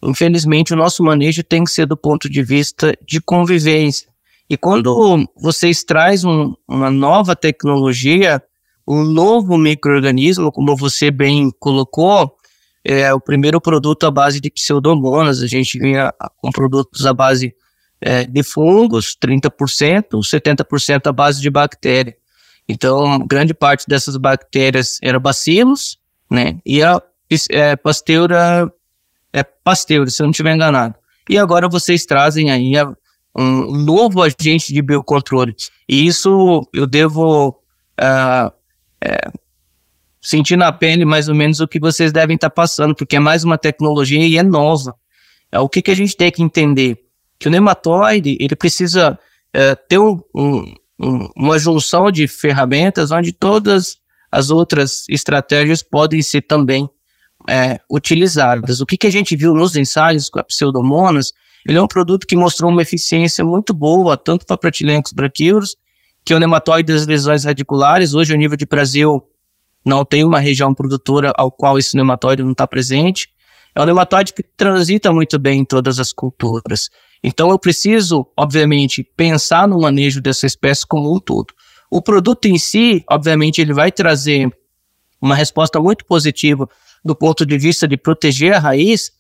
Infelizmente, 0.04 0.74
o 0.74 0.78
nosso 0.78 1.04
manejo 1.04 1.44
tem 1.44 1.64
que 1.64 1.72
ser 1.72 1.86
do 1.86 1.98
ponto 1.98 2.30
de 2.30 2.44
vista 2.44 2.94
de 3.06 3.20
convivência. 3.20 4.08
E 4.50 4.56
quando 4.56 5.28
vocês 5.36 5.84
trazem 5.84 6.30
um, 6.30 6.54
uma 6.68 6.90
nova 6.90 7.36
tecnologia, 7.36 8.42
um 8.88 9.04
novo 9.04 9.58
microorganismo, 9.58 10.52
como 10.52 10.76
você 10.76 11.12
bem 11.12 11.52
colocou, 11.60 12.34
é 12.84 13.14
o 13.14 13.20
primeiro 13.20 13.60
produto 13.60 14.06
à 14.06 14.12
base 14.12 14.40
de 14.40 14.50
pseudomonas. 14.50 15.42
A 15.42 15.48
gente 15.48 15.78
vinha 15.78 16.14
com 16.38 16.50
produtos 16.52 17.06
à 17.06 17.14
base 17.14 17.54
é, 18.00 18.24
de 18.24 18.44
fungos, 18.44 19.18
30%, 19.22 20.12
70% 20.12 21.08
à 21.08 21.12
base 21.12 21.42
de 21.42 21.50
bactéria. 21.50 22.16
Então, 22.70 23.20
grande 23.28 23.54
parte 23.54 23.86
dessas 23.88 24.16
bactérias 24.16 25.00
eram 25.02 25.20
bacilos, 25.20 25.98
né? 26.30 26.60
E 26.66 26.82
a 26.82 27.02
é, 27.50 27.76
pasteura 27.76 28.72
é 29.34 29.44
pasteura, 29.44 30.10
se 30.10 30.22
eu 30.22 30.26
não 30.26 30.32
estiver 30.32 30.56
enganado. 30.56 30.96
E 31.30 31.38
agora 31.38 31.68
vocês 31.68 32.06
trazem 32.06 32.52
aí 32.52 32.74
um 33.38 33.72
novo 33.84 34.22
agente 34.22 34.74
de 34.74 34.82
biocontrole. 34.82 35.56
E 35.88 36.08
isso 36.08 36.68
eu 36.74 36.88
devo 36.88 37.50
uh, 37.50 38.52
é, 39.04 39.32
sentir 40.22 40.58
na 40.58 40.72
pele 40.72 41.06
mais 41.06 41.30
ou 41.30 41.36
menos 41.36 41.60
o 41.60 41.68
que 41.68 41.80
vocês 41.80 42.12
devem 42.12 42.36
estar 42.36 42.50
tá 42.50 42.56
passando, 42.56 42.96
porque 42.96 43.16
é 43.16 43.20
mais 43.20 43.44
uma 43.44 43.58
tecnologia 43.58 44.26
e 44.26 44.38
é 44.38 44.44
nova. 44.44 44.96
É, 45.52 45.60
o 45.60 45.70
que, 45.70 45.82
que 45.82 45.92
a 45.92 45.96
gente 45.96 46.16
tem 46.16 46.32
que 46.32 46.42
entender? 46.42 46.98
Que 47.40 47.48
o 47.48 47.52
nematóide, 47.52 48.38
ele 48.40 48.56
precisa 48.56 49.20
é, 49.54 49.76
ter 49.76 50.00
um, 50.00 50.20
um, 50.36 51.30
uma 51.36 51.60
junção 51.60 52.12
de 52.12 52.28
ferramentas 52.28 53.12
onde 53.12 53.32
todas 53.32 53.98
as 54.32 54.50
outras 54.50 55.06
estratégias 55.10 55.84
podem 55.84 56.22
ser 56.22 56.42
também 56.42 56.90
é, 57.48 57.80
utilizadas. 57.90 58.82
O 58.82 58.86
que, 58.86 58.98
que 58.98 59.08
a 59.08 59.12
gente 59.12 59.36
viu 59.36 59.54
nos 59.54 59.76
ensaios 59.76 60.30
com 60.30 60.40
a 60.40 60.44
pseudomonas, 60.44 61.32
ele 61.68 61.78
é 61.78 61.82
um 61.82 61.88
produto 61.88 62.28
que 62.28 62.36
mostrou 62.36 62.70
uma 62.70 62.82
eficiência 62.82 63.44
muito 63.44 63.74
boa, 63.74 64.18
tanto 64.18 64.46
para 64.46 64.58
pratilencos 64.58 65.14
braquíoros, 65.14 65.76
que 66.26 66.34
é 66.34 66.36
o 66.36 66.40
nematóide 66.40 66.92
das 66.92 67.08
lesões 67.08 67.46
radiculares. 67.46 68.14
Hoje, 68.14 68.34
a 68.34 68.38
nível 68.38 68.58
de 68.58 68.66
Brasil, 68.66 69.24
não 69.86 70.04
tem 70.04 70.24
uma 70.24 70.40
região 70.40 70.74
produtora 70.74 71.34
ao 71.38 71.50
qual 71.50 71.78
esse 71.78 71.96
nematóide 71.96 72.44
não 72.44 72.52
está 72.52 72.68
presente. 72.68 73.30
É 73.74 73.82
um 73.82 73.86
nematóide 73.86 74.34
que 74.34 74.44
transita 74.44 75.14
muito 75.14 75.40
bem 75.40 75.62
em 75.62 75.66
todas 75.66 76.00
as 76.00 76.12
culturas. 76.12 76.90
Então, 77.24 77.50
eu 77.50 77.58
preciso, 77.58 78.28
obviamente, 78.36 79.04
pensar 79.16 79.68
no 79.68 79.80
manejo 79.80 80.22
dessa 80.22 80.46
espécie 80.46 80.86
como 80.86 81.16
um 81.16 81.20
todo. 81.20 81.54
O 81.90 82.02
produto 82.02 82.46
em 82.46 82.58
si, 82.58 83.04
obviamente, 83.10 83.62
ele 83.62 83.74
vai 83.74 83.92
trazer 83.92 84.52
uma 85.22 85.36
resposta 85.36 85.80
muito 85.80 86.06
positiva 86.06 86.70
do 87.04 87.16
ponto 87.16 87.46
de 87.46 87.58
vista 87.58 87.88
de 87.88 87.98
proteger 87.98 88.54
a 88.54 88.60
raiz, 88.60 89.12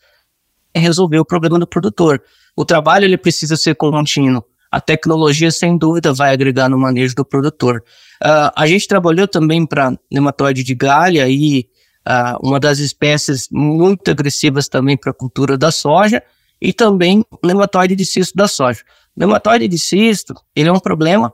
é 0.73 0.79
resolver 0.79 1.19
o 1.19 1.25
problema 1.25 1.59
do 1.59 1.67
produtor. 1.67 2.21
O 2.55 2.65
trabalho 2.65 3.05
ele 3.05 3.17
precisa 3.17 3.55
ser 3.55 3.75
contínuo. 3.75 4.43
A 4.71 4.81
tecnologia, 4.81 5.49
sem 5.49 5.77
dúvida, 5.77 6.13
vai 6.13 6.33
agregar 6.33 6.69
no 6.69 6.77
manejo 6.77 7.15
do 7.15 7.23
produtor. 7.23 7.83
Uh, 8.21 8.51
a 8.55 8.67
gente 8.67 8.87
trabalhou 8.87 9.27
também 9.27 9.65
para 9.65 9.97
nematóide 10.11 10.63
de 10.63 10.75
galha 10.75 11.27
e 11.29 11.67
uh, 12.07 12.45
uma 12.45 12.59
das 12.59 12.79
espécies 12.79 13.47
muito 13.51 14.11
agressivas 14.11 14.67
também 14.67 14.97
para 14.97 15.11
a 15.11 15.13
cultura 15.13 15.57
da 15.57 15.71
soja 15.71 16.21
e 16.61 16.73
também 16.73 17.23
nematóide 17.43 17.95
de 17.95 18.05
cisto 18.05 18.35
da 18.35 18.47
soja. 18.47 18.81
Nematóide 19.15 19.67
de 19.67 19.79
cisto, 19.79 20.33
ele 20.55 20.69
é 20.69 20.71
um 20.71 20.79
problema, 20.79 21.33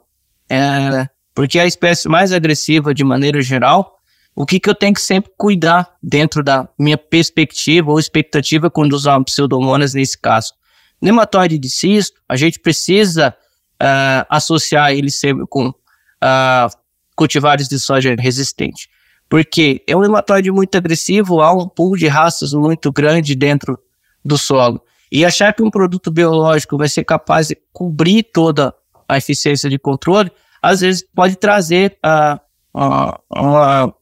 é, 0.50 1.08
porque 1.34 1.60
é 1.60 1.64
a 1.64 1.68
espécie 1.68 2.08
mais 2.08 2.32
agressiva 2.32 2.94
de 2.94 3.04
maneira 3.04 3.42
geral. 3.42 4.00
O 4.36 4.46
que, 4.46 4.60
que 4.60 4.70
eu 4.70 4.76
tenho 4.76 4.94
que 4.94 5.02
sempre 5.02 5.32
cuidar 5.38 5.96
dentro 6.02 6.44
da 6.44 6.68
minha 6.78 6.98
perspectiva 6.98 7.92
ou 7.92 8.00
expectativa 8.00 8.70
quando 8.70 8.94
usar 8.94 9.22
pseudomonas 9.24 9.94
nesse 9.94 10.18
caso? 10.18 10.54
Nematóide 11.02 11.58
de 11.60 11.70
cisto, 11.70 12.20
a 12.28 12.36
gente 12.36 12.60
precisa 12.60 13.36
uh, 13.82 14.26
associar 14.30 14.92
ele 14.92 15.12
sempre 15.12 15.46
com 15.48 15.68
uh, 15.70 16.78
cultivares 17.16 17.68
de 17.68 17.80
soja 17.80 18.16
resistente. 18.18 18.90
Porque 19.30 19.84
é 19.88 19.96
um 19.96 20.02
nematóide 20.02 20.52
muito 20.52 20.76
agressivo, 20.78 21.42
há 21.42 21.52
um 21.54 21.68
pool 21.68 21.96
de 21.96 22.08
raças 22.08 22.54
muito 22.54 22.92
grande 22.92 23.36
dentro 23.36 23.78
do 24.24 24.38
solo. 24.38 24.82
E 25.12 25.24
achar 25.24 25.54
que 25.54 25.62
um 25.62 25.70
produto 25.70 26.10
biológico 26.10 26.78
vai 26.78 26.90
ser 26.90 27.04
capaz 27.04 27.50
de 27.50 27.58
cobrir 27.72 28.24
toda 28.24 28.74
a 29.08 29.18
eficiência 29.18 29.70
de 29.70 29.78
controle, 29.78 30.32
às 30.62 30.82
vezes 30.82 31.06
pode 31.14 31.36
trazer 31.36 31.98
a, 32.02 32.40
a, 32.74 33.20
a, 33.36 33.94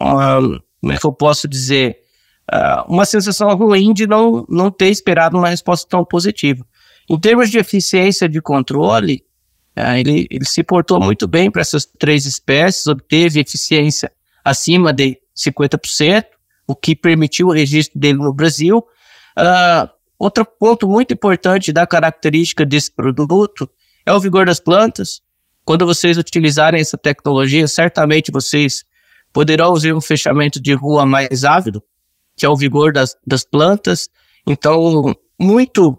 a 0.00 0.40
como 0.80 0.92
é 0.92 0.96
que 0.96 1.06
eu 1.06 1.12
posso 1.12 1.46
dizer, 1.46 1.98
uma 2.88 3.04
sensação 3.04 3.54
ruim 3.54 3.92
de 3.92 4.06
não, 4.06 4.46
não 4.48 4.70
ter 4.70 4.88
esperado 4.88 5.36
uma 5.36 5.48
resposta 5.48 5.86
tão 5.88 6.04
positiva. 6.04 6.64
Em 7.08 7.18
termos 7.18 7.50
de 7.50 7.58
eficiência 7.58 8.28
de 8.28 8.40
controle, 8.40 9.22
ele, 9.76 10.26
ele 10.30 10.44
se 10.44 10.62
portou 10.62 11.00
muito 11.00 11.28
bem 11.28 11.50
para 11.50 11.60
essas 11.60 11.84
três 11.84 12.24
espécies, 12.24 12.86
obteve 12.86 13.40
eficiência 13.40 14.10
acima 14.44 14.92
de 14.92 15.18
50%, 15.36 16.24
o 16.66 16.74
que 16.74 16.96
permitiu 16.96 17.48
o 17.48 17.52
registro 17.52 17.98
dele 17.98 18.18
no 18.18 18.32
Brasil. 18.32 18.78
Uh, 19.36 19.88
outro 20.18 20.44
ponto 20.44 20.88
muito 20.88 21.14
importante 21.14 21.72
da 21.72 21.86
característica 21.86 22.64
desse 22.64 22.92
produto 22.92 23.68
é 24.06 24.12
o 24.12 24.20
vigor 24.20 24.46
das 24.46 24.60
plantas. 24.60 25.20
Quando 25.64 25.84
vocês 25.86 26.16
utilizarem 26.16 26.80
essa 26.80 26.96
tecnologia, 26.96 27.66
certamente 27.66 28.30
vocês 28.30 28.84
poderão 29.32 29.72
usar 29.72 29.94
um 29.94 30.00
fechamento 30.00 30.60
de 30.60 30.72
rua 30.72 31.06
mais 31.06 31.44
ávido, 31.44 31.82
que 32.36 32.44
é 32.44 32.48
o 32.48 32.56
vigor 32.56 32.92
das, 32.92 33.16
das 33.26 33.44
plantas. 33.44 34.08
Então, 34.46 35.14
muito 35.38 35.98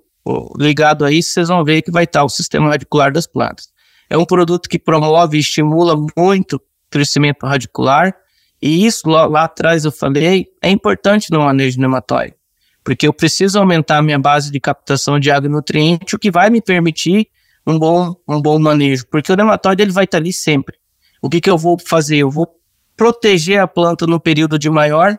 ligado 0.57 1.05
a 1.05 1.11
isso, 1.11 1.33
vocês 1.33 1.47
vão 1.47 1.63
ver 1.63 1.81
que 1.81 1.91
vai 1.91 2.03
estar 2.03 2.23
o 2.23 2.29
sistema 2.29 2.69
radicular 2.69 3.11
das 3.11 3.27
plantas. 3.27 3.69
É 4.09 4.17
um 4.17 4.25
produto 4.25 4.69
que 4.69 4.77
promove 4.77 5.37
e 5.37 5.39
estimula 5.39 5.95
muito 6.17 6.57
o 6.57 6.61
crescimento 6.89 7.45
radicular, 7.45 8.13
e 8.61 8.85
isso 8.85 9.09
lá, 9.09 9.25
lá 9.25 9.43
atrás 9.45 9.85
eu 9.85 9.91
falei, 9.91 10.47
é 10.61 10.69
importante 10.69 11.31
no 11.31 11.39
manejo 11.39 11.77
de 11.77 11.81
nematóide, 11.81 12.35
porque 12.83 13.07
eu 13.07 13.13
preciso 13.13 13.57
aumentar 13.57 13.97
a 13.97 14.01
minha 14.01 14.19
base 14.19 14.51
de 14.51 14.59
captação 14.59 15.19
de 15.19 15.31
água 15.31 15.47
e 15.47 15.51
nutriente, 15.51 16.15
o 16.15 16.19
que 16.19 16.29
vai 16.29 16.49
me 16.49 16.61
permitir 16.61 17.27
um 17.65 17.79
bom, 17.79 18.15
um 18.27 18.41
bom 18.41 18.59
manejo, 18.59 19.05
porque 19.09 19.31
o 19.31 19.35
nematóide 19.35 19.81
ele 19.81 19.91
vai 19.91 20.03
estar 20.03 20.17
ali 20.17 20.33
sempre. 20.33 20.75
O 21.21 21.29
que, 21.29 21.39
que 21.39 21.49
eu 21.49 21.57
vou 21.57 21.77
fazer? 21.79 22.17
Eu 22.17 22.29
vou 22.29 22.60
proteger 23.01 23.59
a 23.59 23.67
planta 23.67 24.05
no 24.05 24.19
período 24.19 24.59
de 24.59 24.69
maior 24.69 25.17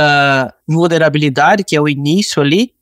uh, 0.00 0.50
vulnerabilidade, 0.66 1.64
que 1.64 1.76
é 1.76 1.80
o 1.82 1.86
início 1.86 2.40
ali, 2.40 2.72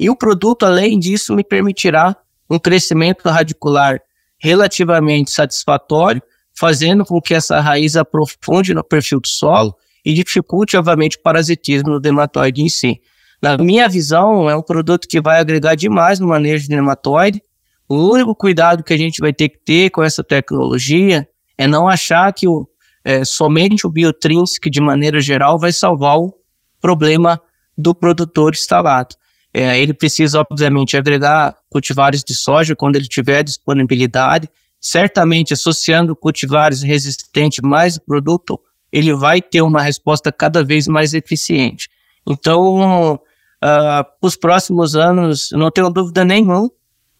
e 0.00 0.08
o 0.08 0.16
produto, 0.16 0.64
além 0.64 0.98
disso, 0.98 1.34
me 1.34 1.44
permitirá 1.44 2.16
um 2.48 2.58
crescimento 2.58 3.28
radicular 3.28 4.00
relativamente 4.38 5.30
satisfatório, 5.30 6.22
fazendo 6.58 7.04
com 7.04 7.20
que 7.20 7.34
essa 7.34 7.60
raiz 7.60 7.96
aprofunde 7.96 8.72
no 8.72 8.82
perfil 8.82 9.20
do 9.20 9.28
solo 9.28 9.76
e 10.02 10.14
dificulte, 10.14 10.78
obviamente, 10.78 11.18
o 11.18 11.22
parasitismo 11.22 11.90
no 11.90 12.00
nematóide 12.00 12.62
em 12.62 12.68
si. 12.70 12.98
Na 13.42 13.58
minha 13.58 13.86
visão, 13.90 14.48
é 14.48 14.56
um 14.56 14.62
produto 14.62 15.06
que 15.06 15.20
vai 15.20 15.38
agregar 15.38 15.74
demais 15.74 16.18
no 16.18 16.28
manejo 16.28 16.66
de 16.66 16.74
nematóide. 16.74 17.42
O 17.86 18.10
único 18.10 18.34
cuidado 18.34 18.82
que 18.82 18.94
a 18.94 18.96
gente 18.96 19.20
vai 19.20 19.34
ter 19.34 19.50
que 19.50 19.58
ter 19.58 19.90
com 19.90 20.02
essa 20.02 20.24
tecnologia 20.24 21.28
é 21.58 21.66
não 21.66 21.86
achar 21.86 22.32
que 22.32 22.48
o, 22.48 22.66
é, 23.04 23.24
somente 23.24 23.86
o 23.86 23.90
Biotrinsc, 23.90 24.68
de 24.70 24.80
maneira 24.80 25.20
geral, 25.20 25.58
vai 25.58 25.72
salvar 25.72 26.18
o 26.18 26.34
problema 26.80 27.40
do 27.76 27.94
produtor 27.94 28.54
instalado. 28.54 29.14
É, 29.52 29.78
ele 29.78 29.94
precisa, 29.94 30.40
obviamente, 30.40 30.96
agregar 30.96 31.56
cultivares 31.70 32.24
de 32.24 32.34
soja 32.34 32.74
quando 32.74 32.96
ele 32.96 33.06
tiver 33.06 33.42
disponibilidade. 33.42 34.48
Certamente, 34.80 35.52
associando 35.52 36.16
cultivares 36.16 36.82
resistentes 36.82 37.60
mais 37.62 37.98
produto, 37.98 38.58
ele 38.90 39.14
vai 39.14 39.40
ter 39.40 39.62
uma 39.62 39.82
resposta 39.82 40.32
cada 40.32 40.64
vez 40.64 40.88
mais 40.88 41.14
eficiente. 41.14 41.88
Então, 42.26 43.14
uh, 43.14 44.04
os 44.20 44.36
próximos 44.36 44.96
anos, 44.96 45.50
não 45.52 45.70
tenho 45.70 45.90
dúvida 45.90 46.24
nenhuma 46.24 46.70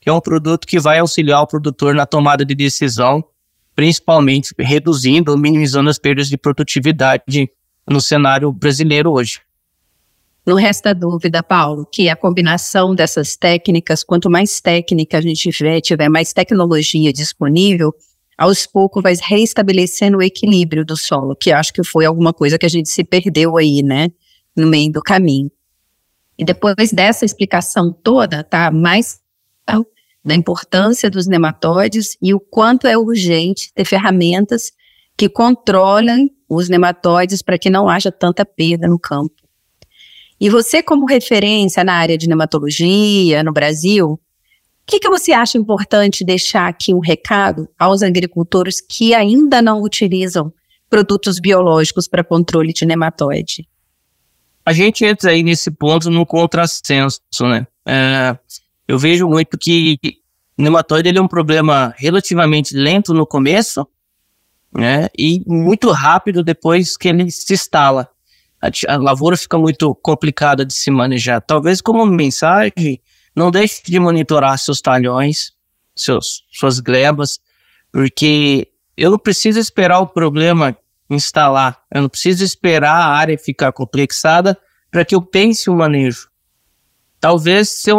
que 0.04 0.10
é 0.10 0.12
um 0.12 0.20
produto 0.20 0.66
que 0.66 0.78
vai 0.78 0.98
auxiliar 0.98 1.40
o 1.40 1.46
produtor 1.46 1.94
na 1.94 2.04
tomada 2.04 2.44
de 2.44 2.54
decisão, 2.54 3.24
principalmente 3.74 4.54
reduzindo 4.58 5.32
ou 5.32 5.38
minimizando 5.38 5.90
as 5.90 5.98
perdas 5.98 6.28
de 6.28 6.36
produtividade 6.36 7.50
no 7.88 8.00
cenário 8.00 8.52
brasileiro 8.52 9.10
hoje. 9.12 9.40
Não 10.46 10.56
resta 10.56 10.94
dúvida, 10.94 11.42
Paulo, 11.42 11.86
que 11.90 12.08
a 12.08 12.16
combinação 12.16 12.94
dessas 12.94 13.34
técnicas, 13.34 14.04
quanto 14.04 14.30
mais 14.30 14.60
técnica 14.60 15.16
a 15.16 15.20
gente 15.20 15.50
tiver, 15.50 15.80
tiver 15.80 16.08
mais 16.08 16.34
tecnologia 16.34 17.12
disponível, 17.12 17.94
aos 18.36 18.66
poucos 18.66 19.02
vai 19.02 19.14
reestabelecendo 19.20 20.18
o 20.18 20.22
equilíbrio 20.22 20.84
do 20.84 20.96
solo, 20.96 21.34
que 21.34 21.50
acho 21.50 21.72
que 21.72 21.82
foi 21.82 22.04
alguma 22.04 22.32
coisa 22.32 22.58
que 22.58 22.66
a 22.66 22.68
gente 22.68 22.90
se 22.90 23.02
perdeu 23.04 23.56
aí, 23.56 23.82
né, 23.82 24.08
no 24.54 24.66
meio 24.66 24.92
do 24.92 25.00
caminho. 25.00 25.50
E 26.36 26.44
depois 26.44 26.92
dessa 26.92 27.24
explicação 27.24 27.92
toda, 27.92 28.42
tá, 28.44 28.70
mais 28.70 29.20
da 30.24 30.34
importância 30.34 31.10
dos 31.10 31.26
nematóides 31.26 32.16
e 32.22 32.32
o 32.32 32.40
quanto 32.40 32.86
é 32.86 32.96
urgente 32.96 33.72
ter 33.74 33.84
ferramentas 33.84 34.72
que 35.16 35.28
controlem 35.28 36.30
os 36.48 36.68
nematóides 36.68 37.42
para 37.42 37.58
que 37.58 37.68
não 37.68 37.88
haja 37.88 38.10
tanta 38.10 38.44
perda 38.44 38.88
no 38.88 38.98
campo. 38.98 39.34
E 40.40 40.50
você, 40.50 40.82
como 40.82 41.06
referência 41.06 41.84
na 41.84 41.94
área 41.94 42.18
de 42.18 42.28
nematologia 42.28 43.42
no 43.42 43.52
Brasil, 43.52 44.12
o 44.12 44.20
que, 44.86 44.98
que 44.98 45.08
você 45.08 45.32
acha 45.32 45.56
importante 45.56 46.24
deixar 46.24 46.68
aqui 46.68 46.92
um 46.92 46.98
recado 46.98 47.68
aos 47.78 48.02
agricultores 48.02 48.80
que 48.80 49.14
ainda 49.14 49.62
não 49.62 49.80
utilizam 49.80 50.52
produtos 50.90 51.38
biológicos 51.38 52.06
para 52.08 52.24
controle 52.24 52.72
de 52.72 52.84
nematóide? 52.84 53.66
A 54.66 54.72
gente 54.72 55.04
entra 55.04 55.30
aí 55.30 55.42
nesse 55.42 55.70
ponto 55.70 56.10
no 56.10 56.26
contrassenso, 56.26 57.20
né? 57.42 57.66
É, 57.86 58.36
eu 58.86 58.98
vejo 58.98 59.28
muito 59.28 59.56
que 59.58 59.98
nematóide 60.56 61.08
ele 61.08 61.18
é 61.18 61.22
um 61.22 61.28
problema 61.28 61.94
relativamente 61.96 62.76
lento 62.76 63.12
no 63.12 63.26
começo, 63.26 63.86
né? 64.72 65.08
E 65.16 65.42
muito 65.46 65.90
rápido 65.90 66.42
depois 66.42 66.96
que 66.96 67.08
ele 67.08 67.30
se 67.30 67.54
instala 67.54 68.08
a, 68.64 68.94
a 68.94 68.96
lavoura 68.96 69.36
fica 69.36 69.58
muito 69.58 69.94
complicada 69.96 70.64
de 70.64 70.72
se 70.72 70.90
manejar. 70.90 71.40
Talvez 71.40 71.80
como 71.80 72.06
mensagem, 72.06 73.00
não 73.36 73.50
deixe 73.50 73.82
de 73.84 73.98
monitorar 73.98 74.58
seus 74.58 74.80
talhões, 74.80 75.52
seus, 75.94 76.44
suas 76.50 76.80
glebas, 76.80 77.38
porque 77.92 78.68
eu 78.96 79.10
não 79.10 79.18
preciso 79.18 79.58
esperar 79.58 80.00
o 80.00 80.06
problema 80.06 80.76
instalar, 81.10 81.82
eu 81.92 82.02
não 82.02 82.08
preciso 82.08 82.42
esperar 82.42 82.94
a 82.94 83.06
área 83.06 83.36
ficar 83.36 83.72
complexada 83.72 84.58
para 84.90 85.04
que 85.04 85.14
eu 85.14 85.20
pense 85.20 85.68
o 85.68 85.74
manejo. 85.74 86.28
Talvez 87.20 87.68
se 87.68 87.90
eu 87.90 87.98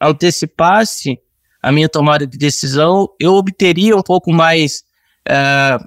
antecipasse 0.00 1.18
a 1.62 1.72
minha 1.72 1.88
tomada 1.88 2.26
de 2.26 2.38
decisão, 2.38 3.08
eu 3.18 3.34
obteria 3.34 3.96
um 3.96 4.02
pouco 4.02 4.32
mais 4.32 4.84
uh, 5.28 5.82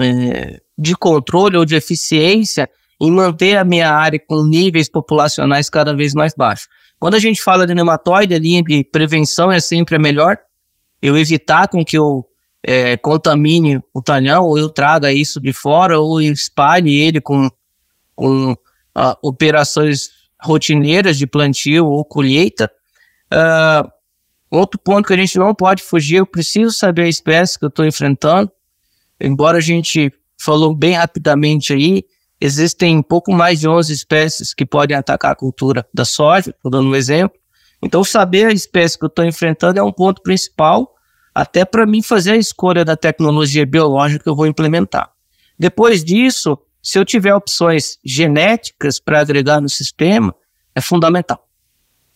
uh, 0.00 0.60
de 0.76 0.94
controle 0.94 1.56
ou 1.56 1.64
de 1.64 1.74
eficiência 1.74 2.68
em 3.00 3.10
manter 3.10 3.56
a 3.56 3.64
minha 3.64 3.90
área 3.90 4.18
com 4.18 4.44
níveis 4.44 4.88
populacionais 4.88 5.70
cada 5.70 5.94
vez 5.94 6.14
mais 6.14 6.34
baixos. 6.34 6.68
Quando 6.98 7.14
a 7.14 7.18
gente 7.18 7.40
fala 7.40 7.66
de 7.66 7.74
nematóide, 7.74 8.34
a 8.34 8.38
linha 8.38 8.62
de 8.62 8.82
prevenção 8.84 9.52
é 9.52 9.60
sempre 9.60 9.96
a 9.96 9.98
melhor. 9.98 10.36
Eu 11.00 11.16
evitar 11.16 11.68
com 11.68 11.84
que 11.84 11.96
eu 11.96 12.26
é, 12.62 12.96
contamine 12.96 13.80
o 13.94 14.02
talhão, 14.02 14.44
ou 14.44 14.58
eu 14.58 14.68
traga 14.68 15.12
isso 15.12 15.40
de 15.40 15.52
fora, 15.52 16.00
ou 16.00 16.20
espalhe 16.20 16.98
ele 16.98 17.20
com, 17.20 17.48
com 18.16 18.52
uh, 18.52 19.16
operações 19.22 20.10
rotineiras 20.42 21.16
de 21.16 21.26
plantio 21.26 21.86
ou 21.86 22.04
colheita. 22.04 22.70
Uh, 23.32 23.90
outro 24.50 24.78
ponto 24.78 25.06
que 25.06 25.12
a 25.12 25.16
gente 25.16 25.38
não 25.38 25.54
pode 25.54 25.82
fugir, 25.82 26.16
eu 26.16 26.26
preciso 26.26 26.72
saber 26.72 27.02
a 27.02 27.08
espécie 27.08 27.58
que 27.58 27.64
eu 27.64 27.68
estou 27.68 27.84
enfrentando. 27.84 28.50
Embora 29.20 29.58
a 29.58 29.62
gente 29.62 30.12
falou 30.38 30.74
bem 30.74 30.94
rapidamente 30.94 31.72
aí, 31.72 32.04
Existem 32.40 33.02
pouco 33.02 33.32
mais 33.32 33.58
de 33.58 33.68
11 33.68 33.92
espécies 33.92 34.54
que 34.54 34.64
podem 34.64 34.96
atacar 34.96 35.32
a 35.32 35.36
cultura 35.36 35.84
da 35.92 36.04
soja, 36.04 36.50
estou 36.50 36.70
dando 36.70 36.88
um 36.88 36.94
exemplo. 36.94 37.36
Então, 37.82 38.04
saber 38.04 38.46
a 38.46 38.52
espécie 38.52 38.96
que 38.96 39.04
eu 39.04 39.08
estou 39.08 39.24
enfrentando 39.24 39.78
é 39.78 39.82
um 39.82 39.92
ponto 39.92 40.22
principal, 40.22 40.94
até 41.34 41.64
para 41.64 41.86
mim 41.86 42.00
fazer 42.00 42.32
a 42.32 42.36
escolha 42.36 42.84
da 42.84 42.96
tecnologia 42.96 43.66
biológica 43.66 44.22
que 44.22 44.30
eu 44.30 44.36
vou 44.36 44.46
implementar. 44.46 45.10
Depois 45.58 46.04
disso, 46.04 46.56
se 46.80 46.98
eu 46.98 47.04
tiver 47.04 47.34
opções 47.34 47.98
genéticas 48.04 49.00
para 49.00 49.20
agregar 49.20 49.60
no 49.60 49.68
sistema, 49.68 50.34
é 50.74 50.80
fundamental. 50.80 51.47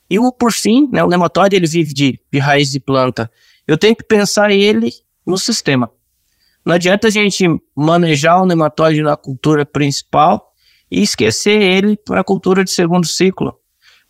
E 0.08 0.18
o, 0.18 0.30
por 0.32 0.52
fim, 0.52 0.88
né, 0.92 1.02
o 1.02 1.08
nematóide 1.08 1.56
ele 1.56 1.66
vive 1.66 1.94
de, 1.94 2.20
de 2.30 2.38
raiz 2.38 2.70
de 2.70 2.80
planta. 2.80 3.30
Eu 3.66 3.78
tenho 3.78 3.96
que 3.96 4.04
pensar 4.04 4.50
ele 4.50 4.90
no 5.26 5.38
sistema. 5.38 5.90
Não 6.64 6.74
adianta 6.74 7.08
a 7.08 7.10
gente 7.10 7.44
manejar 7.74 8.40
o 8.40 8.46
nematóide 8.46 9.02
na 9.02 9.16
cultura 9.16 9.64
principal 9.64 10.52
e 10.90 11.02
esquecer 11.02 11.60
ele 11.60 11.96
para 11.96 12.20
a 12.20 12.24
cultura 12.24 12.62
de 12.62 12.70
segundo 12.70 13.06
ciclo. 13.06 13.58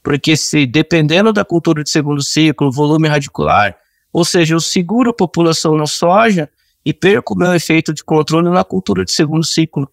Porque 0.03 0.37
se 0.37 0.67
dependendo 0.67 1.33
da 1.33 1.45
cultura 1.45 1.85
de 1.85 1.91
segundo 1.91 2.23
ciclo, 2.23 2.73
volume 2.73 3.09
radicular, 3.09 3.77
ou 4.13 4.25
seja, 4.25 4.55
eu 4.55 4.61
seguro 4.61 5.11
a 5.11 5.15
população 5.15 5.77
na 5.77 5.87
soja 5.87 6.51
e 6.85 6.93
perco 6.93 7.35
o 7.35 7.39
meu 7.39 7.55
efeito 7.55 7.95
de 7.95 8.03
controle 8.03 8.51
na 8.51 8.65
cultura 8.65 9.05
de 9.05 9.13
segundo 9.13 9.45
ciclo. 9.45 9.89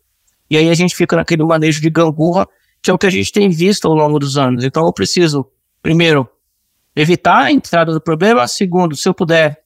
E 0.49 0.57
aí 0.57 0.69
a 0.69 0.73
gente 0.73 0.95
fica 0.95 1.15
naquele 1.15 1.43
manejo 1.43 1.79
de 1.79 1.89
gangorra 1.89 2.47
que 2.81 2.89
é 2.89 2.93
o 2.93 2.97
que 2.97 3.05
a 3.05 3.09
gente 3.09 3.31
tem 3.31 3.49
visto 3.49 3.87
ao 3.87 3.93
longo 3.93 4.19
dos 4.19 4.37
anos. 4.37 4.63
Então 4.63 4.85
eu 4.85 4.93
preciso, 4.93 5.45
primeiro, 5.81 6.29
evitar 6.95 7.43
a 7.43 7.51
entrada 7.51 7.93
do 7.93 8.01
problema. 8.01 8.47
Segundo, 8.47 8.95
se 8.95 9.07
eu 9.07 9.13
puder 9.13 9.61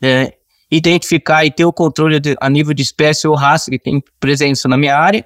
é, 0.00 0.34
identificar 0.70 1.44
e 1.44 1.50
ter 1.50 1.64
o 1.64 1.72
controle 1.72 2.18
de, 2.18 2.36
a 2.40 2.48
nível 2.48 2.74
de 2.74 2.82
espécie 2.82 3.26
ou 3.26 3.34
raça 3.34 3.70
que 3.70 3.78
tem 3.78 4.02
presença 4.18 4.68
na 4.68 4.76
minha 4.76 4.96
área, 4.96 5.24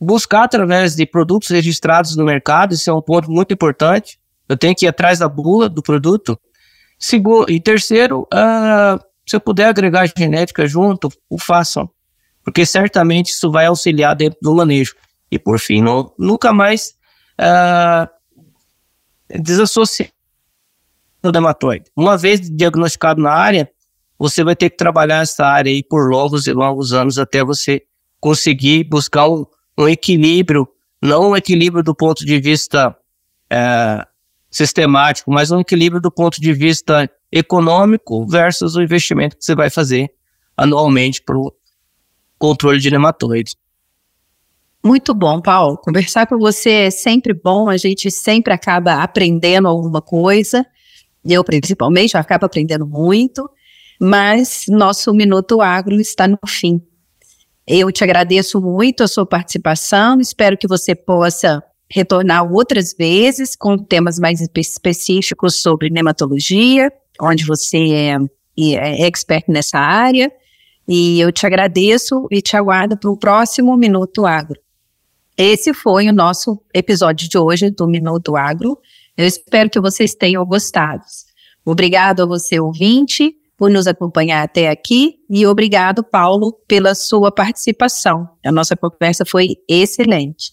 buscar 0.00 0.44
através 0.44 0.94
de 0.94 1.04
produtos 1.04 1.48
registrados 1.50 2.16
no 2.16 2.24
mercado, 2.24 2.74
isso 2.74 2.88
é 2.88 2.92
um 2.92 3.02
ponto 3.02 3.30
muito 3.30 3.52
importante. 3.52 4.18
Eu 4.48 4.56
tenho 4.56 4.74
que 4.74 4.86
ir 4.86 4.88
atrás 4.88 5.18
da 5.18 5.28
bula 5.28 5.68
do 5.68 5.82
produto. 5.82 6.38
Segundo, 6.98 7.50
e 7.50 7.60
terceiro, 7.60 8.22
uh, 8.22 9.00
se 9.26 9.36
eu 9.36 9.40
puder 9.40 9.66
agregar 9.66 10.10
genética 10.16 10.66
junto, 10.66 11.08
o 11.28 11.38
façam, 11.38 11.88
porque 12.42 12.66
certamente 12.66 13.30
isso 13.30 13.50
vai 13.50 13.66
auxiliar 13.66 14.16
dentro 14.16 14.38
do 14.42 14.54
manejo. 14.54 14.94
E 15.30 15.38
por 15.38 15.58
fim, 15.60 15.82
nunca 16.18 16.52
mais 16.52 16.94
uh, 17.38 18.08
desassociar 19.38 20.10
o 21.22 21.30
dermatoide. 21.30 21.84
Uma 21.94 22.16
vez 22.16 22.40
diagnosticado 22.40 23.20
na 23.20 23.30
área, 23.30 23.70
você 24.18 24.42
vai 24.42 24.56
ter 24.56 24.70
que 24.70 24.76
trabalhar 24.76 25.22
essa 25.22 25.44
área 25.46 25.70
aí 25.70 25.82
por 25.82 26.10
longos 26.10 26.46
e 26.46 26.52
longos 26.52 26.92
anos 26.92 27.18
até 27.18 27.44
você 27.44 27.82
conseguir 28.18 28.84
buscar 28.84 29.28
um, 29.28 29.46
um 29.78 29.88
equilíbrio, 29.88 30.68
não 31.00 31.30
um 31.30 31.36
equilíbrio 31.36 31.82
do 31.82 31.94
ponto 31.94 32.24
de 32.24 32.38
vista 32.40 32.96
é, 33.50 34.06
sistemático, 34.50 35.30
mas 35.30 35.50
um 35.50 35.60
equilíbrio 35.60 36.00
do 36.00 36.10
ponto 36.10 36.40
de 36.40 36.52
vista 36.52 37.10
econômico 37.32 38.26
versus 38.26 38.76
o 38.76 38.82
investimento 38.82 39.36
que 39.36 39.44
você 39.44 39.54
vai 39.54 39.70
fazer 39.70 40.12
anualmente 40.56 41.22
para 41.22 41.38
o 41.38 41.52
controle 42.38 42.78
de 42.78 42.90
nematóides. 42.90 43.56
Muito 44.82 45.12
bom, 45.12 45.42
Paulo. 45.42 45.76
Conversar 45.76 46.26
com 46.26 46.38
você 46.38 46.70
é 46.70 46.90
sempre 46.90 47.34
bom, 47.34 47.68
a 47.68 47.76
gente 47.76 48.10
sempre 48.10 48.52
acaba 48.52 49.02
aprendendo 49.02 49.68
alguma 49.68 50.00
coisa. 50.00 50.64
Eu, 51.22 51.44
principalmente, 51.44 52.14
eu 52.14 52.20
acabo 52.20 52.46
aprendendo 52.46 52.86
muito, 52.86 53.48
mas 54.00 54.64
nosso 54.68 55.12
Minuto 55.12 55.60
Agro 55.60 56.00
está 56.00 56.26
no 56.26 56.38
fim. 56.46 56.80
Eu 57.66 57.92
te 57.92 58.02
agradeço 58.02 58.58
muito 58.58 59.02
a 59.02 59.08
sua 59.08 59.26
participação, 59.26 60.18
espero 60.18 60.56
que 60.56 60.66
você 60.66 60.94
possa 60.94 61.62
retornar 61.90 62.50
outras 62.50 62.94
vezes 62.94 63.54
com 63.54 63.76
temas 63.76 64.18
mais 64.18 64.40
específicos 64.40 65.60
sobre 65.60 65.90
nematologia, 65.90 66.90
onde 67.20 67.44
você 67.44 67.76
é, 67.92 68.16
é 68.76 69.06
expert 69.06 69.44
nessa 69.46 69.78
área. 69.78 70.32
E 70.88 71.20
eu 71.20 71.30
te 71.30 71.46
agradeço 71.46 72.26
e 72.30 72.40
te 72.40 72.56
aguardo 72.56 72.96
para 72.96 73.10
o 73.10 73.16
próximo 73.16 73.76
Minuto 73.76 74.24
Agro. 74.24 74.58
Esse 75.42 75.72
foi 75.72 76.06
o 76.06 76.12
nosso 76.12 76.60
episódio 76.74 77.26
de 77.26 77.38
hoje 77.38 77.70
do 77.70 77.88
Minuto 77.88 78.36
Agro. 78.36 78.78
Eu 79.16 79.26
espero 79.26 79.70
que 79.70 79.80
vocês 79.80 80.14
tenham 80.14 80.44
gostado. 80.44 81.02
Obrigado 81.64 82.22
a 82.22 82.26
você, 82.26 82.60
ouvinte, 82.60 83.34
por 83.56 83.70
nos 83.70 83.86
acompanhar 83.86 84.42
até 84.42 84.68
aqui 84.68 85.14
e 85.30 85.46
obrigado, 85.46 86.04
Paulo, 86.04 86.52
pela 86.68 86.94
sua 86.94 87.32
participação. 87.32 88.28
A 88.44 88.52
nossa 88.52 88.76
conversa 88.76 89.24
foi 89.24 89.56
excelente. 89.66 90.52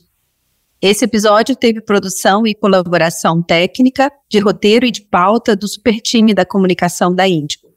Esse 0.81 1.03
episódio 1.03 1.53
teve 1.53 1.81
produção 1.81 2.47
e 2.47 2.55
colaboração 2.55 3.43
técnica, 3.43 4.09
de 4.29 4.39
roteiro 4.39 4.85
e 4.85 4.91
de 4.91 5.01
pauta 5.01 5.53
do 5.53 5.67
super 5.67 5.99
time 5.99 6.33
da 6.33 6.45
comunicação 6.45 7.13
da 7.13 7.27
Índico. 7.27 7.67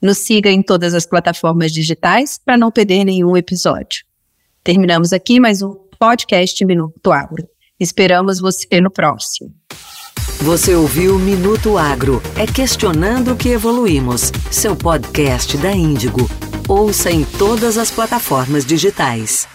Nos 0.00 0.18
siga 0.18 0.48
em 0.48 0.62
todas 0.62 0.94
as 0.94 1.04
plataformas 1.04 1.72
digitais 1.72 2.38
para 2.38 2.56
não 2.56 2.70
perder 2.70 3.02
nenhum 3.02 3.36
episódio. 3.36 4.04
Terminamos 4.62 5.12
aqui 5.12 5.40
mais 5.40 5.62
um 5.62 5.89
podcast 6.00 6.64
Minuto 6.64 7.12
Agro. 7.12 7.46
Esperamos 7.78 8.40
você 8.40 8.80
no 8.80 8.90
próximo. 8.90 9.50
Você 10.40 10.74
ouviu 10.74 11.18
Minuto 11.18 11.76
Agro. 11.76 12.22
É 12.38 12.46
questionando 12.46 13.36
que 13.36 13.50
evoluímos. 13.50 14.32
Seu 14.50 14.74
podcast 14.74 15.58
da 15.58 15.72
Índigo. 15.72 16.20
Ouça 16.66 17.10
em 17.10 17.22
todas 17.22 17.76
as 17.76 17.90
plataformas 17.90 18.64
digitais. 18.64 19.46